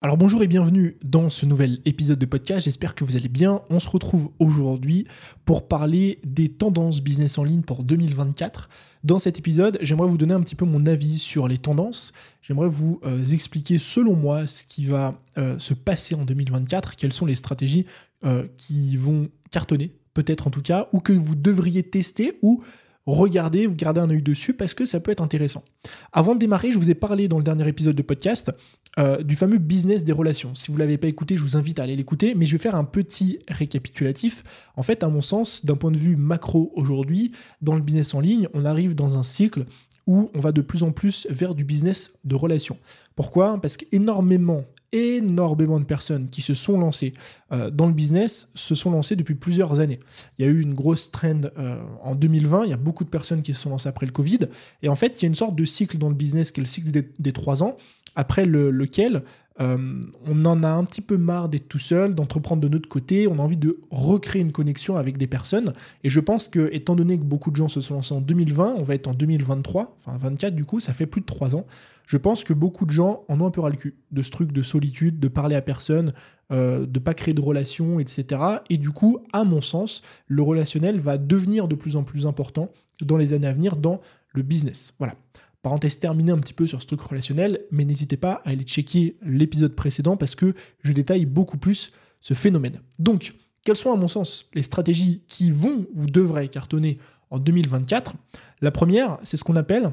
Alors 0.00 0.16
bonjour 0.16 0.44
et 0.44 0.46
bienvenue 0.46 0.96
dans 1.02 1.28
ce 1.28 1.44
nouvel 1.44 1.80
épisode 1.84 2.20
de 2.20 2.26
podcast, 2.26 2.66
j'espère 2.66 2.94
que 2.94 3.02
vous 3.02 3.16
allez 3.16 3.28
bien. 3.28 3.62
On 3.68 3.80
se 3.80 3.88
retrouve 3.88 4.30
aujourd'hui 4.38 5.08
pour 5.44 5.66
parler 5.66 6.20
des 6.24 6.48
tendances 6.48 7.00
business 7.00 7.36
en 7.36 7.42
ligne 7.42 7.62
pour 7.62 7.82
2024. 7.82 8.68
Dans 9.02 9.18
cet 9.18 9.40
épisode, 9.40 9.76
j'aimerais 9.82 10.06
vous 10.06 10.16
donner 10.16 10.34
un 10.34 10.40
petit 10.40 10.54
peu 10.54 10.64
mon 10.64 10.86
avis 10.86 11.18
sur 11.18 11.48
les 11.48 11.58
tendances. 11.58 12.12
J'aimerais 12.42 12.68
vous 12.68 13.00
euh, 13.04 13.24
expliquer 13.24 13.78
selon 13.78 14.14
moi 14.14 14.46
ce 14.46 14.62
qui 14.62 14.84
va 14.84 15.20
euh, 15.36 15.58
se 15.58 15.74
passer 15.74 16.14
en 16.14 16.24
2024, 16.24 16.94
quelles 16.94 17.12
sont 17.12 17.26
les 17.26 17.34
stratégies 17.34 17.84
euh, 18.22 18.46
qui 18.56 18.96
vont 18.96 19.28
cartonner, 19.50 19.96
peut-être 20.14 20.46
en 20.46 20.50
tout 20.50 20.62
cas, 20.62 20.88
ou 20.92 21.00
que 21.00 21.12
vous 21.12 21.34
devriez 21.34 21.82
tester 21.82 22.38
ou 22.42 22.62
regardez, 23.04 23.66
vous 23.66 23.74
gardez 23.74 24.00
un 24.00 24.10
œil 24.10 24.22
dessus 24.22 24.54
parce 24.54 24.74
que 24.74 24.84
ça 24.84 25.00
peut 25.00 25.10
être 25.10 25.22
intéressant. 25.22 25.64
Avant 26.12 26.34
de 26.34 26.38
démarrer, 26.38 26.70
je 26.70 26.78
vous 26.78 26.90
ai 26.90 26.94
parlé 26.94 27.26
dans 27.26 27.38
le 27.38 27.44
dernier 27.44 27.66
épisode 27.66 27.96
de 27.96 28.02
podcast 28.02 28.52
euh, 28.98 29.22
du 29.22 29.36
fameux 29.36 29.58
business 29.58 30.04
des 30.04 30.12
relations. 30.12 30.54
Si 30.54 30.68
vous 30.68 30.74
ne 30.74 30.80
l'avez 30.80 30.98
pas 30.98 31.08
écouté, 31.08 31.36
je 31.36 31.42
vous 31.42 31.56
invite 31.56 31.78
à 31.78 31.84
aller 31.84 31.96
l'écouter, 31.96 32.34
mais 32.34 32.46
je 32.46 32.52
vais 32.52 32.62
faire 32.62 32.74
un 32.74 32.84
petit 32.84 33.38
récapitulatif. 33.48 34.42
En 34.76 34.82
fait, 34.82 35.02
à 35.02 35.08
mon 35.08 35.22
sens, 35.22 35.64
d'un 35.64 35.76
point 35.76 35.90
de 35.90 35.96
vue 35.96 36.16
macro 36.16 36.72
aujourd'hui, 36.74 37.32
dans 37.62 37.74
le 37.74 37.80
business 37.80 38.14
en 38.14 38.20
ligne, 38.20 38.48
on 38.54 38.64
arrive 38.64 38.94
dans 38.94 39.16
un 39.16 39.22
cycle 39.22 39.66
où 40.06 40.30
on 40.34 40.40
va 40.40 40.52
de 40.52 40.62
plus 40.62 40.82
en 40.82 40.90
plus 40.90 41.26
vers 41.30 41.54
du 41.54 41.64
business 41.64 42.14
de 42.24 42.34
relations. 42.34 42.78
Pourquoi? 43.14 43.60
Parce 43.60 43.76
qu'énormément, 43.76 44.64
énormément 44.92 45.78
de 45.78 45.84
personnes 45.84 46.28
qui 46.30 46.40
se 46.40 46.54
sont 46.54 46.78
lancées 46.78 47.12
euh, 47.52 47.70
dans 47.70 47.86
le 47.86 47.92
business 47.92 48.50
se 48.54 48.74
sont 48.74 48.90
lancées 48.90 49.16
depuis 49.16 49.34
plusieurs 49.34 49.80
années. 49.80 50.00
Il 50.38 50.46
y 50.46 50.48
a 50.48 50.50
eu 50.50 50.60
une 50.60 50.74
grosse 50.74 51.10
trend 51.10 51.42
euh, 51.58 51.82
en 52.02 52.14
2020, 52.14 52.64
il 52.64 52.70
y 52.70 52.72
a 52.72 52.78
beaucoup 52.78 53.04
de 53.04 53.10
personnes 53.10 53.42
qui 53.42 53.52
se 53.52 53.60
sont 53.60 53.70
lancées 53.70 53.88
après 53.88 54.06
le 54.06 54.12
Covid, 54.12 54.48
et 54.82 54.88
en 54.88 54.96
fait, 54.96 55.20
il 55.20 55.22
y 55.22 55.26
a 55.26 55.28
une 55.28 55.34
sorte 55.34 55.54
de 55.54 55.64
cycle 55.64 55.98
dans 55.98 56.08
le 56.08 56.14
business 56.14 56.50
qui 56.50 56.60
est 56.60 56.62
le 56.62 56.68
cycle 56.68 56.90
des, 57.18 57.32
trois 57.32 57.62
ans, 57.62 57.76
après 58.16 58.44
lequel 58.44 59.22
euh, 59.60 60.00
on 60.26 60.44
en 60.44 60.62
a 60.62 60.68
un 60.68 60.84
petit 60.84 61.00
peu 61.00 61.16
marre 61.16 61.48
d'être 61.48 61.68
tout 61.68 61.78
seul, 61.78 62.14
d'entreprendre 62.14 62.62
de 62.62 62.68
notre 62.68 62.88
côté, 62.88 63.26
on 63.26 63.38
a 63.38 63.42
envie 63.42 63.56
de 63.56 63.80
recréer 63.90 64.42
une 64.42 64.52
connexion 64.52 64.96
avec 64.96 65.18
des 65.18 65.26
personnes. 65.26 65.72
Et 66.04 66.10
je 66.10 66.20
pense 66.20 66.46
que, 66.46 66.68
étant 66.72 66.94
donné 66.94 67.18
que 67.18 67.24
beaucoup 67.24 67.50
de 67.50 67.56
gens 67.56 67.68
se 67.68 67.80
sont 67.80 67.94
lancés 67.94 68.14
en 68.14 68.20
2020, 68.20 68.74
on 68.76 68.82
va 68.82 68.94
être 68.94 69.08
en 69.08 69.14
2023, 69.14 69.96
enfin 69.96 70.16
24 70.18 70.54
du 70.54 70.64
coup, 70.64 70.80
ça 70.80 70.92
fait 70.92 71.06
plus 71.06 71.20
de 71.20 71.26
3 71.26 71.56
ans. 71.56 71.66
Je 72.06 72.16
pense 72.16 72.42
que 72.42 72.54
beaucoup 72.54 72.86
de 72.86 72.90
gens 72.90 73.24
en 73.28 73.40
ont 73.40 73.46
un 73.46 73.50
peu 73.50 73.60
ras 73.60 73.68
le 73.68 73.76
cul 73.76 73.96
de 74.12 74.22
ce 74.22 74.30
truc 74.30 74.52
de 74.52 74.62
solitude, 74.62 75.20
de 75.20 75.28
parler 75.28 75.56
à 75.56 75.60
personne, 75.60 76.14
euh, 76.52 76.86
de 76.86 76.98
pas 76.98 77.12
créer 77.12 77.34
de 77.34 77.42
relations, 77.42 78.00
etc. 78.00 78.40
Et 78.70 78.78
du 78.78 78.90
coup, 78.90 79.18
à 79.34 79.44
mon 79.44 79.60
sens, 79.60 80.02
le 80.26 80.42
relationnel 80.42 81.00
va 81.00 81.18
devenir 81.18 81.68
de 81.68 81.74
plus 81.74 81.96
en 81.96 82.04
plus 82.04 82.26
important 82.26 82.70
dans 83.02 83.18
les 83.18 83.34
années 83.34 83.46
à 83.46 83.52
venir 83.52 83.76
dans 83.76 84.00
le 84.32 84.42
business. 84.42 84.94
Voilà. 84.98 85.14
Parenthèse 85.62 85.98
terminée 85.98 86.32
un 86.32 86.38
petit 86.38 86.52
peu 86.52 86.66
sur 86.66 86.80
ce 86.80 86.86
truc 86.86 87.00
relationnel, 87.00 87.60
mais 87.70 87.84
n'hésitez 87.84 88.16
pas 88.16 88.34
à 88.44 88.50
aller 88.50 88.64
checker 88.64 89.16
l'épisode 89.22 89.74
précédent 89.74 90.16
parce 90.16 90.34
que 90.34 90.54
je 90.82 90.92
détaille 90.92 91.26
beaucoup 91.26 91.58
plus 91.58 91.92
ce 92.20 92.34
phénomène. 92.34 92.80
Donc, 92.98 93.34
quelles 93.64 93.76
sont 93.76 93.92
à 93.92 93.96
mon 93.96 94.08
sens 94.08 94.48
les 94.54 94.62
stratégies 94.62 95.24
qui 95.26 95.50
vont 95.50 95.86
ou 95.94 96.06
devraient 96.06 96.48
cartonner 96.48 96.98
en 97.30 97.38
2024 97.38 98.14
La 98.60 98.70
première, 98.70 99.18
c'est 99.24 99.36
ce 99.36 99.44
qu'on 99.44 99.56
appelle 99.56 99.92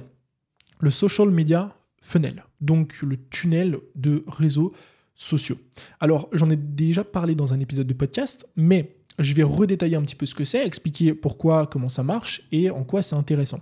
le 0.80 0.92
social 0.92 1.30
media 1.30 1.76
funnel, 2.02 2.44
donc 2.62 3.02
le 3.02 3.18
tunnel 3.30 3.80
de 3.96 4.24
réseaux 4.28 4.74
sociaux. 5.16 5.58
Alors, 6.00 6.30
j'en 6.32 6.50
ai 6.50 6.56
déjà 6.56 7.04
parlé 7.04 7.36
dans 7.36 7.54
un 7.54 7.60
épisode 7.60 7.88
de 7.88 7.94
podcast, 7.94 8.48
mais 8.56 8.98
je 9.20 9.34
vais 9.34 9.44
redétailler 9.44 9.96
un 9.96 10.02
petit 10.02 10.16
peu 10.16 10.26
ce 10.26 10.36
que 10.36 10.44
c'est, 10.44 10.66
expliquer 10.66 11.14
pourquoi, 11.14 11.68
comment 11.68 11.90
ça 11.90 12.04
marche 12.04 12.42
et 12.52 12.70
en 12.70 12.84
quoi 12.84 13.02
c'est 13.02 13.16
intéressant. 13.16 13.62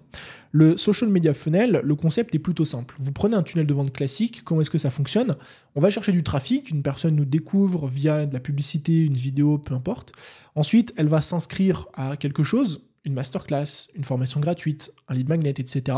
Le 0.51 0.77
social 0.77 1.09
media 1.09 1.33
funnel, 1.33 1.81
le 1.83 1.95
concept 1.95 2.35
est 2.35 2.39
plutôt 2.39 2.65
simple. 2.65 2.95
Vous 2.99 3.11
prenez 3.11 3.35
un 3.35 3.43
tunnel 3.43 3.65
de 3.65 3.73
vente 3.73 3.91
classique, 3.91 4.43
comment 4.43 4.61
est-ce 4.61 4.69
que 4.69 4.77
ça 4.77 4.91
fonctionne? 4.91 5.35
On 5.75 5.81
va 5.81 5.89
chercher 5.89 6.11
du 6.11 6.23
trafic, 6.23 6.69
une 6.69 6.83
personne 6.83 7.15
nous 7.15 7.25
découvre 7.25 7.87
via 7.87 8.25
de 8.25 8.33
la 8.33 8.39
publicité, 8.39 9.01
une 9.03 9.15
vidéo, 9.15 9.57
peu 9.57 9.73
importe. 9.73 10.11
Ensuite, 10.55 10.93
elle 10.95 11.07
va 11.07 11.21
s'inscrire 11.21 11.87
à 11.93 12.17
quelque 12.17 12.43
chose, 12.43 12.83
une 13.05 13.13
masterclass, 13.13 13.89
une 13.95 14.03
formation 14.03 14.39
gratuite, 14.39 14.93
un 15.07 15.13
lead 15.13 15.29
magnet, 15.29 15.53
etc. 15.57 15.97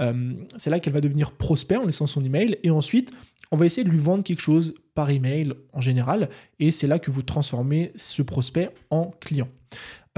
Euh, 0.00 0.34
c'est 0.56 0.70
là 0.70 0.80
qu'elle 0.80 0.92
va 0.92 1.00
devenir 1.00 1.32
prospère 1.32 1.82
en 1.82 1.86
laissant 1.86 2.06
son 2.06 2.24
email. 2.24 2.58
Et 2.62 2.70
ensuite, 2.70 3.10
on 3.50 3.56
va 3.56 3.66
essayer 3.66 3.84
de 3.84 3.90
lui 3.90 3.98
vendre 3.98 4.24
quelque 4.24 4.40
chose 4.40 4.74
par 4.94 5.10
email 5.10 5.52
en 5.72 5.80
général. 5.80 6.28
Et 6.58 6.70
c'est 6.70 6.86
là 6.86 6.98
que 6.98 7.10
vous 7.10 7.22
transformez 7.22 7.92
ce 7.96 8.22
prospect 8.22 8.70
en 8.90 9.10
client. 9.20 9.48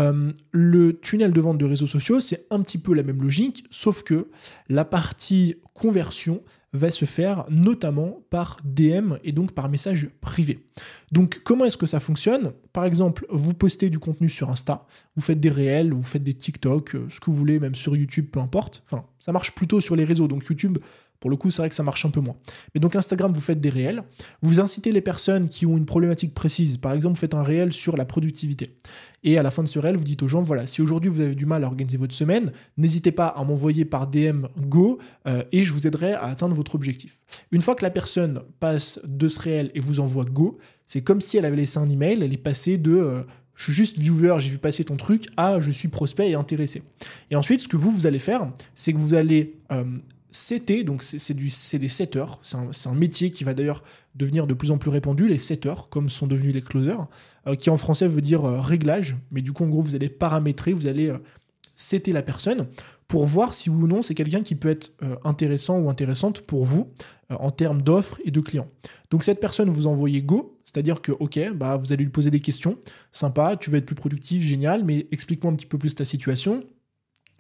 Euh, 0.00 0.33
le 0.50 0.99
tunnel 0.99 1.33
de 1.33 1.41
vente 1.41 1.59
de 1.59 1.65
réseaux 1.65 1.87
sociaux, 1.87 2.21
c'est 2.21 2.47
un 2.50 2.61
petit 2.62 2.78
peu 2.78 2.94
la 2.94 3.05
même 3.05 3.23
logique, 3.23 3.65
sauf 3.71 4.03
que 4.03 4.28
la 4.69 4.84
partie 4.84 5.56
conversion 5.73 6.43
va 6.75 6.91
se 6.91 7.05
faire 7.05 7.45
notamment 7.49 8.21
par 8.31 8.59
DM 8.65 9.15
et 9.23 9.33
donc 9.33 9.53
par 9.53 9.69
message 9.69 10.09
privé. 10.21 10.67
Donc 11.12 11.41
comment 11.45 11.65
est-ce 11.65 11.77
que 11.77 11.87
ça 11.87 12.01
fonctionne? 12.01 12.53
Par 12.73 12.85
exemple, 12.85 13.27
vous 13.31 13.55
postez 13.55 13.89
du 13.89 14.01
contenu 14.01 14.29
sur 14.29 14.51
Insta, 14.51 14.85
vous 15.15 15.23
faites 15.23 15.41
des 15.41 15.51
réels, 15.51 15.93
vous 15.93 16.03
faites 16.03 16.25
des 16.25 16.35
TikTok, 16.35 16.97
euh, 16.97 17.07
ce 17.09 17.21
que 17.21 17.27
vous 17.27 17.37
voulez, 17.37 17.61
même 17.61 17.77
sur 17.77 17.97
YouTube, 17.97 18.27
peu 18.31 18.41
importe. 18.41 18.83
Enfin, 18.87 19.05
ça 19.21 19.33
marche 19.33 19.53
plutôt 19.53 19.81
sur 19.81 19.95
les 19.95 20.05
réseaux, 20.05 20.27
donc 20.27 20.45
YouTube, 20.47 20.79
pour 21.25 21.31
le 21.31 21.37
coup, 21.37 21.51
c'est 21.51 21.62
vrai 21.62 21.71
que 21.71 21.75
ça 21.75 21.83
marche 21.83 22.05
un 22.05 22.11
peu 22.11 22.21
moins. 22.21 22.37
Mais 22.75 22.83
donc 22.83 22.97
Instagram, 22.97 23.33
vous 23.33 23.41
faites 23.41 23.59
des 23.59 23.71
réels, 23.71 24.03
vous 24.43 24.61
incitez 24.61 24.93
les 24.93 25.01
personnes 25.01 25.49
qui 25.49 25.65
ont 25.65 25.79
une 25.79 25.87
problématique 25.87 26.35
précise. 26.35 26.77
Par 26.77 26.93
exemple, 26.93 27.15
vous 27.15 27.21
faites 27.21 27.33
un 27.33 27.43
réel 27.43 27.73
sur 27.73 27.97
la 27.97 28.05
productivité. 28.05 28.77
Et 29.23 29.39
à 29.39 29.43
la 29.43 29.51
fin 29.51 29.62
de 29.62 29.69
ce 29.69 29.79
réel, 29.79 29.97
vous 29.97 30.05
dites 30.05 30.23
aux 30.23 30.29
gens, 30.29 30.43
voilà, 30.43 30.67
si 30.67 30.83
aujourd'hui 30.83 31.09
vous 31.09 31.23
avez 31.23 31.35
du 31.35 31.47
mal 31.47 31.65
à 31.65 31.67
organiser 31.67 31.97
votre 31.97 32.15
semaine, 32.15 32.53
n'hésitez 32.77 33.11
pas 33.11 33.29
à 33.29 33.43
m'envoyer 33.43 33.87
par 33.87 34.07
DM 34.07 34.49
Go 34.59 34.99
euh, 35.27 35.43
et 35.51 35.65
je 35.65 35.73
vous 35.73 35.87
aiderai 35.87 36.12
à 36.12 36.25
atteindre 36.25 36.55
votre 36.55 36.75
objectif. 36.75 37.23
Une 37.53 37.62
fois 37.62 37.75
que 37.75 37.85
la 37.85 37.91
personne 37.91 38.43
passe 38.61 39.01
de 39.05 39.27
ce 39.29 39.41
réel 39.41 39.71
et 39.75 39.81
vous 39.81 40.01
envoie 40.01 40.27
Go, 40.27 40.59
c'est 40.87 41.01
comme 41.01 41.23
si 41.23 41.39
elle 41.39 41.47
avait 41.47 41.56
laissé 41.56 41.79
un 41.79 41.89
email, 41.89 42.23
elle 42.23 42.35
est 42.35 42.37
passée 42.37 42.77
de... 42.77 42.93
Euh, 42.93 43.23
je 43.55 43.65
suis 43.65 43.73
juste 43.73 43.99
viewer, 43.99 44.35
j'ai 44.41 44.51
vu 44.51 44.59
passer 44.59 44.85
ton 44.85 44.97
truc, 44.97 45.29
à 45.39 45.59
je 45.61 45.71
suis 45.71 45.89
prospect 45.89 46.29
et 46.29 46.35
intéressé. 46.35 46.83
Et 47.31 47.37
ensuite, 47.37 47.61
ce 47.61 47.69
que 47.69 47.79
vous, 47.79 47.91
vous 47.91 48.06
allez 48.06 48.19
faire, 48.19 48.51
c'est 48.75 48.93
que 48.93 48.99
vous 48.99 49.15
allez 49.15 49.55
euh, 49.73 49.85
CT, 50.34 50.84
donc 50.84 51.05
c'est 51.05 51.34
des 51.78 51.89
setters, 51.89 52.41
c'est 52.43 52.89
un, 52.89 52.95
métier 52.95 53.31
qui 53.31 53.45
va 53.45 53.55
d'ailleurs 53.55 53.84
devenir 54.17 54.49
de 54.49 54.55
plus 54.55 54.72
en 54.72 54.78
plus 54.78 54.91
répandu, 54.91 55.28
les 55.28 55.39
setters, 55.39 55.89
comme 55.91 56.09
sont 56.09 56.27
devenus 56.27 56.53
les 56.53 56.61
closers, 56.61 57.06
euh, 57.47 57.55
qui 57.55 57.71
en 57.71 57.77
français 57.77 58.09
veut 58.09 58.21
dire 58.21 58.44
euh, 58.44 58.61
réglage, 58.61 59.17
mais 59.31 59.43
du 59.43 59.53
coup 59.53 59.62
en 59.62 59.69
gros 59.69 59.81
vous 59.81 59.94
allez 59.94 60.09
paramétrer, 60.09 60.73
vous 60.73 60.89
allez 60.89 61.09
euh, 61.09 61.99
la 62.09 62.23
personne 62.23 62.67
pour 63.06 63.27
voir 63.27 63.55
si 63.55 63.71
oui 63.71 63.84
ou 63.84 63.87
non 63.87 64.03
c'est 64.03 64.17
quelqu'un 64.17 64.43
qui 64.43 64.56
peut 64.56 64.71
être 64.71 64.93
euh, 65.05 65.15
intéressant 65.23 65.78
ou 65.78 65.89
intéressante 65.89 66.41
pour 66.41 66.65
vous 66.65 66.89
en 67.31 67.50
termes 67.50 67.81
d'offres 67.81 68.19
et 68.25 68.31
de 68.31 68.41
clients. 68.41 68.69
Donc 69.11 69.23
cette 69.23 69.41
personne 69.41 69.71
vous 69.71 69.87
envoyez 69.87 70.21
go, 70.21 70.59
c'est-à-dire 70.65 71.00
que 71.00 71.12
ok, 71.12 71.53
bah 71.55 71.77
vous 71.77 71.93
allez 71.93 72.03
lui 72.03 72.11
poser 72.11 72.31
des 72.31 72.41
questions, 72.41 72.77
sympa, 73.12 73.56
tu 73.56 73.71
vas 73.71 73.78
être 73.78 73.87
plus 73.87 73.94
productif, 73.94 74.43
génial, 74.43 74.84
mais 74.84 75.06
explique-moi 75.12 75.53
un 75.53 75.56
petit 75.56 75.67
peu 75.67 75.78
plus 75.78 75.94
ta 75.94 76.05
situation, 76.05 76.65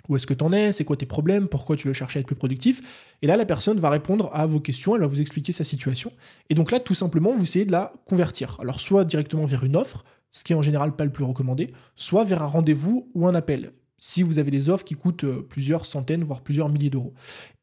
où 0.08 0.16
est-ce 0.16 0.26
que 0.26 0.34
tu 0.34 0.44
en 0.44 0.52
es? 0.52 0.72
C'est 0.72 0.84
quoi 0.84 0.96
tes 0.96 1.06
problèmes? 1.06 1.48
Pourquoi 1.48 1.76
tu 1.76 1.88
veux 1.88 1.94
chercher 1.94 2.18
à 2.18 2.20
être 2.20 2.26
plus 2.26 2.36
productif? 2.36 2.80
Et 3.22 3.26
là, 3.26 3.36
la 3.36 3.46
personne 3.46 3.78
va 3.78 3.90
répondre 3.90 4.30
à 4.32 4.46
vos 4.46 4.60
questions, 4.60 4.94
elle 4.94 5.00
va 5.00 5.06
vous 5.06 5.20
expliquer 5.20 5.52
sa 5.52 5.64
situation. 5.64 6.12
Et 6.50 6.54
donc 6.54 6.70
là, 6.70 6.80
tout 6.80 6.94
simplement, 6.94 7.34
vous 7.34 7.42
essayez 7.42 7.64
de 7.64 7.72
la 7.72 7.92
convertir. 8.06 8.56
Alors, 8.60 8.80
soit 8.80 9.04
directement 9.04 9.46
vers 9.46 9.64
une 9.64 9.76
offre, 9.76 10.04
ce 10.30 10.44
qui 10.44 10.52
est 10.52 10.56
en 10.56 10.62
général 10.62 10.94
pas 10.96 11.04
le 11.04 11.12
plus 11.12 11.24
recommandé, 11.24 11.72
soit 11.96 12.24
vers 12.24 12.42
un 12.42 12.46
rendez-vous 12.46 13.08
ou 13.14 13.26
un 13.26 13.34
appel 13.34 13.72
si 14.04 14.22
vous 14.22 14.38
avez 14.38 14.50
des 14.50 14.68
offres 14.68 14.84
qui 14.84 14.96
coûtent 14.96 15.24
euh, 15.24 15.40
plusieurs 15.48 15.86
centaines, 15.86 16.24
voire 16.24 16.42
plusieurs 16.42 16.68
milliers 16.68 16.90
d'euros. 16.90 17.14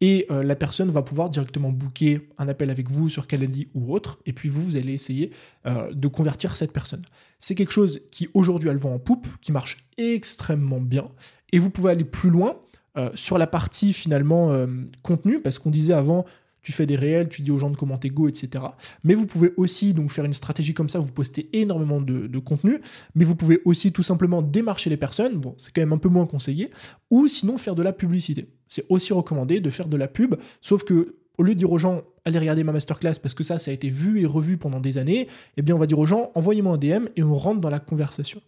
Et 0.02 0.26
euh, 0.32 0.42
la 0.42 0.56
personne 0.56 0.90
va 0.90 1.04
pouvoir 1.04 1.30
directement 1.30 1.70
booker 1.72 2.28
un 2.40 2.48
appel 2.48 2.72
avec 2.72 2.90
vous 2.90 3.10
sur 3.10 3.28
Calendly 3.28 3.70
ou 3.76 3.94
autre, 3.94 4.18
et 4.26 4.34
puis 4.34 4.50
vous, 4.50 4.64
vous 4.64 4.76
allez 4.76 4.92
essayer 4.92 5.30
euh, 5.68 5.94
de 5.94 6.08
convertir 6.08 6.58
cette 6.58 6.74
personne. 6.74 7.04
C'est 7.38 7.54
quelque 7.54 7.72
chose 7.72 8.02
qui 8.10 8.28
aujourd'hui 8.34 8.70
a 8.70 8.74
le 8.74 8.80
vent 8.80 8.92
en 8.92 8.98
poupe, 8.98 9.28
qui 9.40 9.52
marche 9.52 9.86
extrêmement 10.00 10.82
bien, 10.82 11.06
et 11.54 11.60
vous 11.60 11.70
pouvez 11.70 11.92
aller 11.92 12.06
plus 12.06 12.32
loin 12.32 12.58
sur 13.14 13.38
la 13.38 13.48
partie 13.48 13.94
finalement 13.94 14.68
contenu, 15.02 15.42
parce 15.42 15.60
qu'on 15.60 15.70
disait 15.70 15.94
avant, 15.94 16.26
tu 16.62 16.72
fais 16.72 16.86
des 16.86 16.96
réels, 16.96 17.30
tu 17.30 17.42
dis 17.42 17.52
aux 17.52 17.58
gens 17.58 17.70
de 17.70 17.76
commenter 17.76 18.10
Go, 18.10 18.28
etc. 18.28 18.64
Mais 19.04 19.14
vous 19.14 19.26
pouvez 19.26 19.54
aussi 19.58 19.94
donc 19.94 20.12
faire 20.12 20.26
une 20.26 20.34
stratégie 20.34 20.74
comme 20.74 20.90
ça, 20.90 21.00
vous 21.00 21.12
postez 21.12 21.50
énormément 21.54 22.02
de, 22.02 22.40
contenu, 22.40 22.80
mais 23.16 23.26
vous 23.26 23.36
pouvez 23.36 23.62
aussi 23.66 23.92
tout 23.92 24.04
simplement 24.04 24.42
démarcher 24.42 24.90
les 24.90 24.98
personnes, 24.98 25.38
bon, 25.38 25.54
c'est 25.58 25.74
quand 25.74 25.82
même 25.82 25.94
un 25.94 25.98
peu 25.98 26.10
moins 26.10 26.26
conseillé, 26.26 26.70
ou 27.10 27.28
sinon 27.28 27.58
faire 27.58 27.76
de 27.76 27.84
la 27.84 27.94
publicité. 27.94 28.48
C'est 28.68 28.86
aussi 28.90 29.14
recommandé 29.14 29.60
de 29.60 29.70
faire 29.70 29.88
de 29.88 29.98
la 29.98 30.08
pub, 30.08 30.36
sauf 30.62 30.84
que 30.84 31.16
au 31.38 31.44
lieu 31.44 31.54
de 31.54 31.60
dire 31.60 31.72
aux 31.72 31.78
gens 31.78 32.02
allez 32.26 32.40
regarder 32.40 32.64
ma 32.64 32.72
masterclass 32.72 33.16
parce 33.22 33.34
que 33.34 33.44
ça, 33.44 33.58
ça 33.58 33.72
a 33.72 33.74
été 33.74 33.90
vu 33.90 34.22
et 34.22 34.26
revu 34.26 34.58
pendant 34.58 34.80
des 34.80 34.98
années, 34.98 35.28
eh 35.58 35.62
bien 35.62 35.76
on 35.76 35.80
va 35.80 35.88
dire 35.88 36.00
aux 36.00 36.06
gens 36.06 36.32
envoyez-moi 36.36 36.74
un 36.74 36.78
DM 36.78 37.08
et 37.16 37.24
on 37.24 37.36
rentre 37.36 37.62
dans 37.62 37.70
la 37.70 37.80
conversation. 37.80 38.42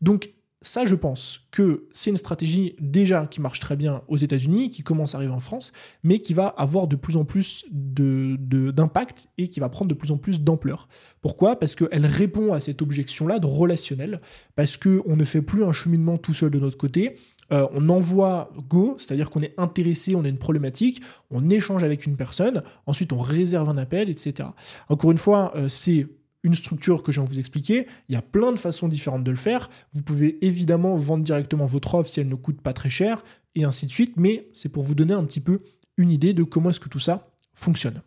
Donc 0.00 0.32
ça, 0.62 0.84
je 0.84 0.94
pense 0.94 1.46
que 1.50 1.88
c'est 1.90 2.10
une 2.10 2.18
stratégie 2.18 2.76
déjà 2.80 3.26
qui 3.26 3.40
marche 3.40 3.60
très 3.60 3.76
bien 3.76 4.02
aux 4.08 4.18
États-Unis, 4.18 4.70
qui 4.70 4.82
commence 4.82 5.14
à 5.14 5.18
arriver 5.18 5.32
en 5.32 5.40
France, 5.40 5.72
mais 6.04 6.18
qui 6.18 6.34
va 6.34 6.48
avoir 6.48 6.86
de 6.86 6.96
plus 6.96 7.16
en 7.16 7.24
plus 7.24 7.64
d'impact 7.70 9.28
et 9.38 9.48
qui 9.48 9.58
va 9.58 9.70
prendre 9.70 9.88
de 9.88 9.94
plus 9.94 10.10
en 10.10 10.18
plus 10.18 10.40
d'ampleur. 10.42 10.88
Pourquoi? 11.22 11.58
Parce 11.58 11.74
qu'elle 11.74 12.04
répond 12.04 12.52
à 12.52 12.60
cette 12.60 12.82
objection-là 12.82 13.38
de 13.38 13.46
relationnel, 13.46 14.20
parce 14.54 14.76
qu'on 14.76 15.16
ne 15.16 15.24
fait 15.24 15.40
plus 15.40 15.64
un 15.64 15.72
cheminement 15.72 16.18
tout 16.18 16.34
seul 16.34 16.50
de 16.50 16.58
notre 16.58 16.76
côté. 16.76 17.16
euh, 17.52 17.66
on 17.72 17.88
envoie 17.88 18.50
go, 18.68 18.94
c'est-à-dire 18.98 19.30
qu'on 19.30 19.40
est 19.40 19.54
intéressé, 19.58 20.14
on 20.14 20.24
a 20.24 20.28
une 20.28 20.38
problématique, 20.38 21.02
on 21.30 21.50
échange 21.50 21.82
avec 21.82 22.06
une 22.06 22.16
personne, 22.16 22.62
ensuite 22.86 23.12
on 23.12 23.18
réserve 23.18 23.68
un 23.68 23.78
appel, 23.78 24.08
etc. 24.08 24.50
Encore 24.88 25.10
une 25.10 25.18
fois, 25.18 25.52
euh, 25.56 25.68
c'est 25.68 26.06
une 26.42 26.54
structure 26.54 27.02
que 27.02 27.12
je 27.12 27.20
viens 27.20 27.28
de 27.28 27.32
vous 27.32 27.38
expliquer. 27.38 27.86
Il 28.08 28.14
y 28.14 28.16
a 28.16 28.22
plein 28.22 28.52
de 28.52 28.58
façons 28.58 28.88
différentes 28.88 29.24
de 29.24 29.30
le 29.30 29.36
faire. 29.36 29.68
Vous 29.92 30.02
pouvez 30.02 30.44
évidemment 30.44 30.96
vendre 30.96 31.24
directement 31.24 31.66
votre 31.66 31.94
offre 31.94 32.08
si 32.08 32.20
elle 32.20 32.28
ne 32.28 32.34
coûte 32.34 32.60
pas 32.60 32.72
très 32.72 32.90
cher, 32.90 33.22
et 33.54 33.64
ainsi 33.64 33.86
de 33.86 33.90
suite, 33.90 34.14
mais 34.16 34.48
c'est 34.54 34.68
pour 34.68 34.82
vous 34.82 34.94
donner 34.94 35.14
un 35.14 35.24
petit 35.24 35.40
peu 35.40 35.62
une 35.96 36.10
idée 36.10 36.32
de 36.32 36.42
comment 36.42 36.70
est-ce 36.70 36.80
que 36.80 36.88
tout 36.88 37.00
ça 37.00 37.30
fonctionne. 37.52 38.00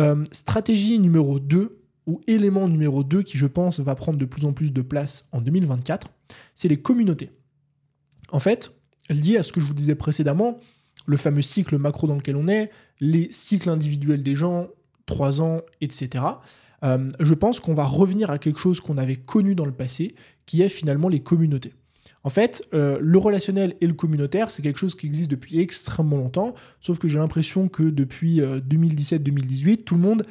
Euh, 0.00 0.24
stratégie 0.32 0.98
numéro 0.98 1.38
2, 1.38 1.78
ou 2.08 2.22
élément 2.26 2.66
numéro 2.68 3.04
2 3.04 3.22
qui 3.22 3.36
je 3.36 3.46
pense 3.46 3.80
va 3.80 3.94
prendre 3.94 4.18
de 4.18 4.24
plus 4.24 4.46
en 4.46 4.54
plus 4.54 4.72
de 4.72 4.80
place 4.80 5.28
en 5.30 5.42
2024, 5.42 6.08
c'est 6.54 6.68
les 6.68 6.80
communautés. 6.80 7.30
En 8.32 8.38
fait, 8.38 8.74
lié 9.10 9.36
à 9.36 9.42
ce 9.42 9.52
que 9.52 9.60
je 9.60 9.66
vous 9.66 9.74
disais 9.74 9.94
précédemment, 9.94 10.58
le 11.06 11.16
fameux 11.18 11.42
cycle 11.42 11.76
macro 11.76 12.06
dans 12.06 12.16
lequel 12.16 12.36
on 12.36 12.48
est, 12.48 12.70
les 13.00 13.30
cycles 13.30 13.68
individuels 13.68 14.22
des 14.22 14.34
gens, 14.34 14.68
3 15.04 15.42
ans, 15.42 15.60
etc., 15.82 16.24
euh, 16.84 17.08
je 17.20 17.34
pense 17.34 17.60
qu'on 17.60 17.74
va 17.74 17.84
revenir 17.84 18.30
à 18.30 18.38
quelque 18.38 18.60
chose 18.60 18.80
qu'on 18.80 18.98
avait 18.98 19.16
connu 19.16 19.54
dans 19.54 19.64
le 19.64 19.72
passé, 19.72 20.14
qui 20.46 20.62
est 20.62 20.68
finalement 20.68 21.08
les 21.08 21.20
communautés. 21.20 21.72
En 22.24 22.30
fait, 22.30 22.66
euh, 22.74 22.98
le 23.00 23.18
relationnel 23.18 23.74
et 23.80 23.86
le 23.86 23.94
communautaire, 23.94 24.50
c'est 24.50 24.62
quelque 24.62 24.78
chose 24.78 24.94
qui 24.94 25.06
existe 25.06 25.30
depuis 25.30 25.60
extrêmement 25.60 26.16
longtemps, 26.16 26.54
sauf 26.80 26.98
que 26.98 27.08
j'ai 27.08 27.18
l'impression 27.18 27.68
que 27.68 27.84
depuis 27.84 28.40
2017-2018, 28.40 29.70
euh, 29.72 29.76
tout 29.84 29.94
le 29.94 30.00
monde 30.00 30.26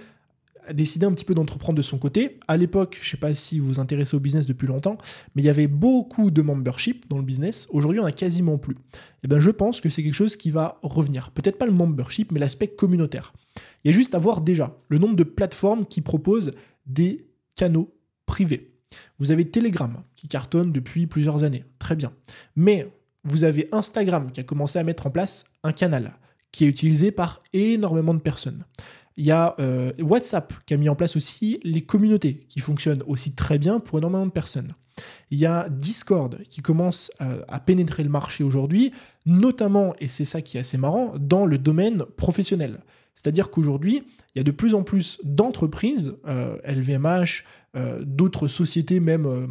a 0.67 0.73
décidé 0.73 1.05
un 1.05 1.13
petit 1.13 1.23
peu 1.23 1.33
d'entreprendre 1.33 1.77
de 1.77 1.81
son 1.81 1.97
côté. 1.97 2.39
À 2.47 2.57
l'époque, 2.57 2.97
je 3.01 3.07
ne 3.07 3.11
sais 3.11 3.17
pas 3.17 3.33
si 3.33 3.59
vous 3.59 3.67
vous 3.67 3.79
intéressez 3.79 4.17
au 4.17 4.19
business 4.19 4.45
depuis 4.45 4.67
longtemps, 4.67 4.97
mais 5.33 5.41
il 5.41 5.45
y 5.45 5.49
avait 5.49 5.67
beaucoup 5.67 6.29
de 6.29 6.41
membership 6.41 7.05
dans 7.09 7.17
le 7.17 7.23
business. 7.23 7.67
Aujourd'hui, 7.71 8.01
on 8.01 8.05
a 8.05 8.11
quasiment 8.11 8.57
plus. 8.57 8.75
Et 8.75 8.77
eh 9.23 9.27
ben, 9.29 9.39
je 9.39 9.49
pense 9.49 9.79
que 9.79 9.89
c'est 9.89 10.03
quelque 10.03 10.13
chose 10.13 10.35
qui 10.35 10.51
va 10.51 10.77
revenir. 10.83 11.31
Peut-être 11.31 11.57
pas 11.57 11.65
le 11.65 11.71
membership, 11.71 12.31
mais 12.33 12.39
l'aspect 12.39 12.67
communautaire. 12.67 13.33
Il 13.87 13.93
juste 13.93 14.15
à 14.15 14.19
voir 14.19 14.41
déjà 14.41 14.77
le 14.89 14.97
nombre 14.97 15.15
de 15.15 15.23
plateformes 15.23 15.85
qui 15.85 16.01
proposent 16.01 16.51
des 16.87 17.25
canaux 17.55 17.95
privés. 18.25 18.73
Vous 19.17 19.31
avez 19.31 19.45
Telegram 19.45 20.03
qui 20.17 20.27
cartonne 20.27 20.73
depuis 20.73 21.07
plusieurs 21.07 21.45
années, 21.45 21.63
très 21.79 21.95
bien. 21.95 22.11
Mais 22.57 22.91
vous 23.23 23.45
avez 23.45 23.69
Instagram 23.71 24.29
qui 24.33 24.41
a 24.41 24.43
commencé 24.43 24.77
à 24.77 24.83
mettre 24.83 25.07
en 25.07 25.09
place 25.09 25.45
un 25.63 25.71
canal 25.71 26.17
qui 26.51 26.65
est 26.65 26.67
utilisé 26.67 27.11
par 27.11 27.41
énormément 27.53 28.13
de 28.13 28.19
personnes. 28.19 28.65
Il 29.15 29.23
y 29.23 29.31
a 29.31 29.55
euh, 29.59 29.93
WhatsApp 29.99 30.53
qui 30.65 30.73
a 30.73 30.77
mis 30.77 30.89
en 30.89 30.95
place 30.95 31.15
aussi 31.15 31.61
les 31.63 31.81
communautés 31.81 32.45
qui 32.49 32.59
fonctionnent 32.59 33.03
aussi 33.07 33.35
très 33.35 33.57
bien 33.57 33.79
pour 33.79 33.99
énormément 33.99 34.25
de 34.25 34.31
personnes. 34.31 34.73
Il 35.31 35.39
y 35.39 35.45
a 35.45 35.69
Discord 35.69 36.43
qui 36.49 36.61
commence 36.61 37.09
euh, 37.21 37.41
à 37.47 37.61
pénétrer 37.61 38.03
le 38.03 38.09
marché 38.09 38.43
aujourd'hui, 38.43 38.91
notamment, 39.25 39.95
et 40.01 40.09
c'est 40.09 40.25
ça 40.25 40.41
qui 40.41 40.57
est 40.57 40.59
assez 40.59 40.77
marrant, 40.77 41.13
dans 41.17 41.45
le 41.45 41.57
domaine 41.57 42.03
professionnel. 42.17 42.81
C'est-à-dire 43.17 43.51
qu'aujourd'hui, 43.51 44.03
il 44.33 44.37
y 44.37 44.41
a 44.41 44.43
de 44.43 44.51
plus 44.51 44.73
en 44.73 44.83
plus 44.83 45.19
d'entreprises, 45.23 46.13
LVMH, 46.65 47.43
euh, 47.77 48.01
d'autres 48.03 48.47
sociétés 48.47 48.99
même 48.99 49.25
euh, 49.25 49.45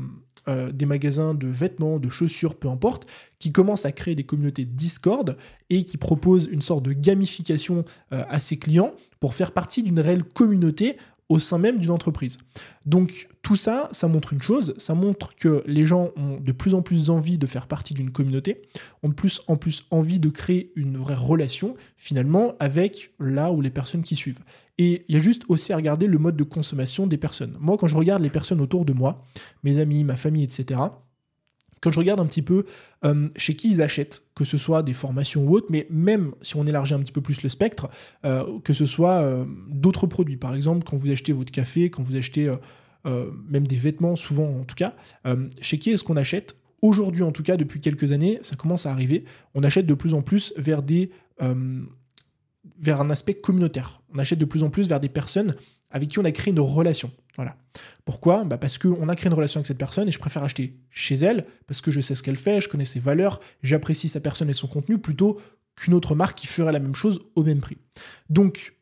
euh, 0.49 0.73
des 0.73 0.87
magasins 0.87 1.35
de 1.35 1.47
vêtements, 1.47 1.99
de 1.99 2.09
chaussures, 2.09 2.57
peu 2.57 2.69
importe, 2.69 3.07
qui 3.39 3.53
commencent 3.53 3.87
à 3.87 3.93
créer 3.93 4.15
des 4.15 4.25
communautés 4.25 4.65
Discord 4.65 5.37
et 5.71 5.85
qui 5.85 5.97
proposent 5.97 6.49
une 6.51 6.63
sorte 6.63 6.83
de 6.85 6.93
gamification 6.93 7.85
à 8.11 8.41
ses 8.41 8.57
clients 8.57 8.95
pour 9.21 9.35
faire 9.35 9.53
partie 9.53 9.83
d'une 9.83 10.01
réelle 10.01 10.25
communauté 10.25 10.97
au 11.29 11.39
sein 11.39 11.59
même 11.59 11.79
d'une 11.79 11.91
entreprise. 11.91 12.39
Donc 12.85 13.29
tout 13.43 13.57
ça, 13.57 13.89
ça 13.93 14.09
montre 14.09 14.33
une 14.33 14.43
chose, 14.43 14.75
ça 14.79 14.95
montre 14.95 15.35
que 15.37 15.63
les 15.67 15.85
gens 15.85 16.11
ont 16.17 16.39
de 16.41 16.53
plus 16.53 16.75
en 16.75 16.83
plus 16.83 17.11
envie 17.11 17.39
de 17.39 17.47
faire 17.47 17.67
partie 17.67 17.95
d'une 17.95 18.11
communauté, 18.11 18.63
ont 19.03 19.09
de 19.09 19.15
plus 19.15 19.41
en 19.49 19.57
plus 19.57 19.85
envie 19.91 20.21
de 20.21 20.29
créer 20.29 20.73
une 20.77 20.97
vraie 20.97 21.17
relation 21.17 21.77
finalement 21.97 22.55
avec 22.59 23.13
là 23.19 23.51
où 23.53 23.61
les 23.61 23.71
personnes 23.71 24.03
qui 24.03 24.17
suivent. 24.17 24.41
Et 24.79 25.05
il 25.09 25.15
y 25.15 25.19
a 25.19 25.23
juste 25.23 25.45
aussi 25.49 25.73
à 25.73 25.77
regarder 25.77 26.07
le 26.07 26.19
mode 26.19 26.37
de 26.37 26.45
consommation 26.45 27.07
des 27.07 27.17
personnes. 27.17 27.57
Moi, 27.61 27.77
quand 27.79 27.87
je 27.87 27.97
regarde 27.97 28.23
les 28.23 28.31
personnes 28.31 28.61
autour 28.61 28.85
de 28.85 28.93
moi, 28.93 29.25
mes 29.65 29.79
amis, 29.79 30.05
ma 30.05 30.17
famille, 30.17 30.45
etc., 30.45 30.81
quand 31.87 31.93
je 31.93 32.01
regarde 32.01 32.19
un 32.19 32.27
petit 32.27 32.43
peu 32.43 32.65
euh, 33.05 33.29
chez 33.37 33.55
qui 33.55 33.71
ils 33.71 33.81
achètent, 33.81 34.25
que 34.35 34.45
ce 34.45 34.59
soit 34.59 34.83
des 34.83 34.93
formations 34.93 35.45
ou 35.45 35.55
autres, 35.55 35.69
mais 35.71 35.87
même 35.89 36.33
si 36.43 36.57
on 36.57 36.67
élargit 36.67 36.95
un 36.95 36.99
petit 36.99 37.13
peu 37.13 37.21
plus 37.21 37.45
le 37.45 37.49
spectre, 37.49 37.89
euh, 38.25 38.59
que 38.65 38.73
ce 38.73 38.87
soit 38.87 39.23
euh, 39.23 39.45
d'autres 39.69 40.09
produits. 40.09 40.37
Par 40.37 40.57
exemple, 40.57 40.85
quand 40.85 40.97
vous 40.97 41.09
achetez 41.13 41.33
votre 41.33 41.53
café, 41.53 41.89
quand 41.89 42.03
vous 42.03 42.17
achetez 42.17 42.53
même 43.49 43.69
des 43.69 43.77
vêtements, 43.77 44.17
souvent 44.17 44.49
en 44.49 44.65
tout 44.65 44.75
cas, 44.75 44.97
chez 45.61 45.79
qui 45.79 45.91
est-ce 45.91 46.03
qu'on 46.03 46.17
achète? 46.17 46.57
Aujourd'hui, 46.83 47.23
en 47.23 47.31
tout 47.31 47.45
cas, 47.45 47.57
depuis 47.57 47.81
quelques 47.81 48.11
années, 48.11 48.41
ça 48.43 48.57
commence 48.57 48.85
à 48.85 48.91
arriver. 48.91 49.25
On 49.55 49.63
achète 49.63 49.87
de 49.87 49.95
plus 49.95 50.13
en 50.13 50.23
plus 50.23 50.53
vers 50.57 50.83
des 50.83 51.13
vers 52.81 53.01
un 53.01 53.11
aspect 53.11 53.35
communautaire. 53.35 54.03
On 54.13 54.19
achète 54.19 54.41
de 54.41 54.45
plus 54.45 54.65
en 54.65 54.71
plus 54.71 54.89
vers 54.89 54.99
des 54.99 55.09
personnes 55.09 55.55
avec 55.93 56.09
qui 56.09 56.19
on 56.19 56.25
a 56.25 56.33
créé 56.33 56.53
une 56.53 56.59
relation. 56.59 57.13
Voilà. 57.37 57.57
Pourquoi? 58.05 58.45
Bah 58.45 58.59
Parce 58.59 58.79
qu'on 58.79 59.09
a 59.09 59.17
créé 59.17 59.29
une 59.29 59.35
relation 59.35 59.59
avec 59.59 59.67
cette 59.67 59.79
personne 59.79 60.09
et 60.09 60.13
je 60.13 60.19
préfère 60.19 60.43
acheter 60.43 60.77
chez 60.91 61.17
elle 61.17 61.47
parce 61.67 61.81
que 61.81 61.91
je 61.91 62.01
sais 62.01 62.15
ce 62.15 62.23
qu'elle 62.23 62.37
fait, 62.37 62.61
je 62.61 62.69
connais 62.69 62.85
ses 62.85 63.01
valeurs, 63.01 63.41
j'apprécie 63.63 64.09
sa 64.09 64.21
personne 64.21 64.49
et 64.49 64.55
son 64.55 64.67
contenu 64.67 64.99
plutôt 64.99 65.41
qu'une 65.77 65.95
autre 65.95 66.15
marque 66.15 66.39
qui 66.39 66.47
ferait 66.47 66.73
la 66.73 66.81
même 66.81 66.95
chose 66.95 67.21
au 67.35 67.45
même 67.45 67.61
prix. 67.61 67.77
Donc, 68.31 68.75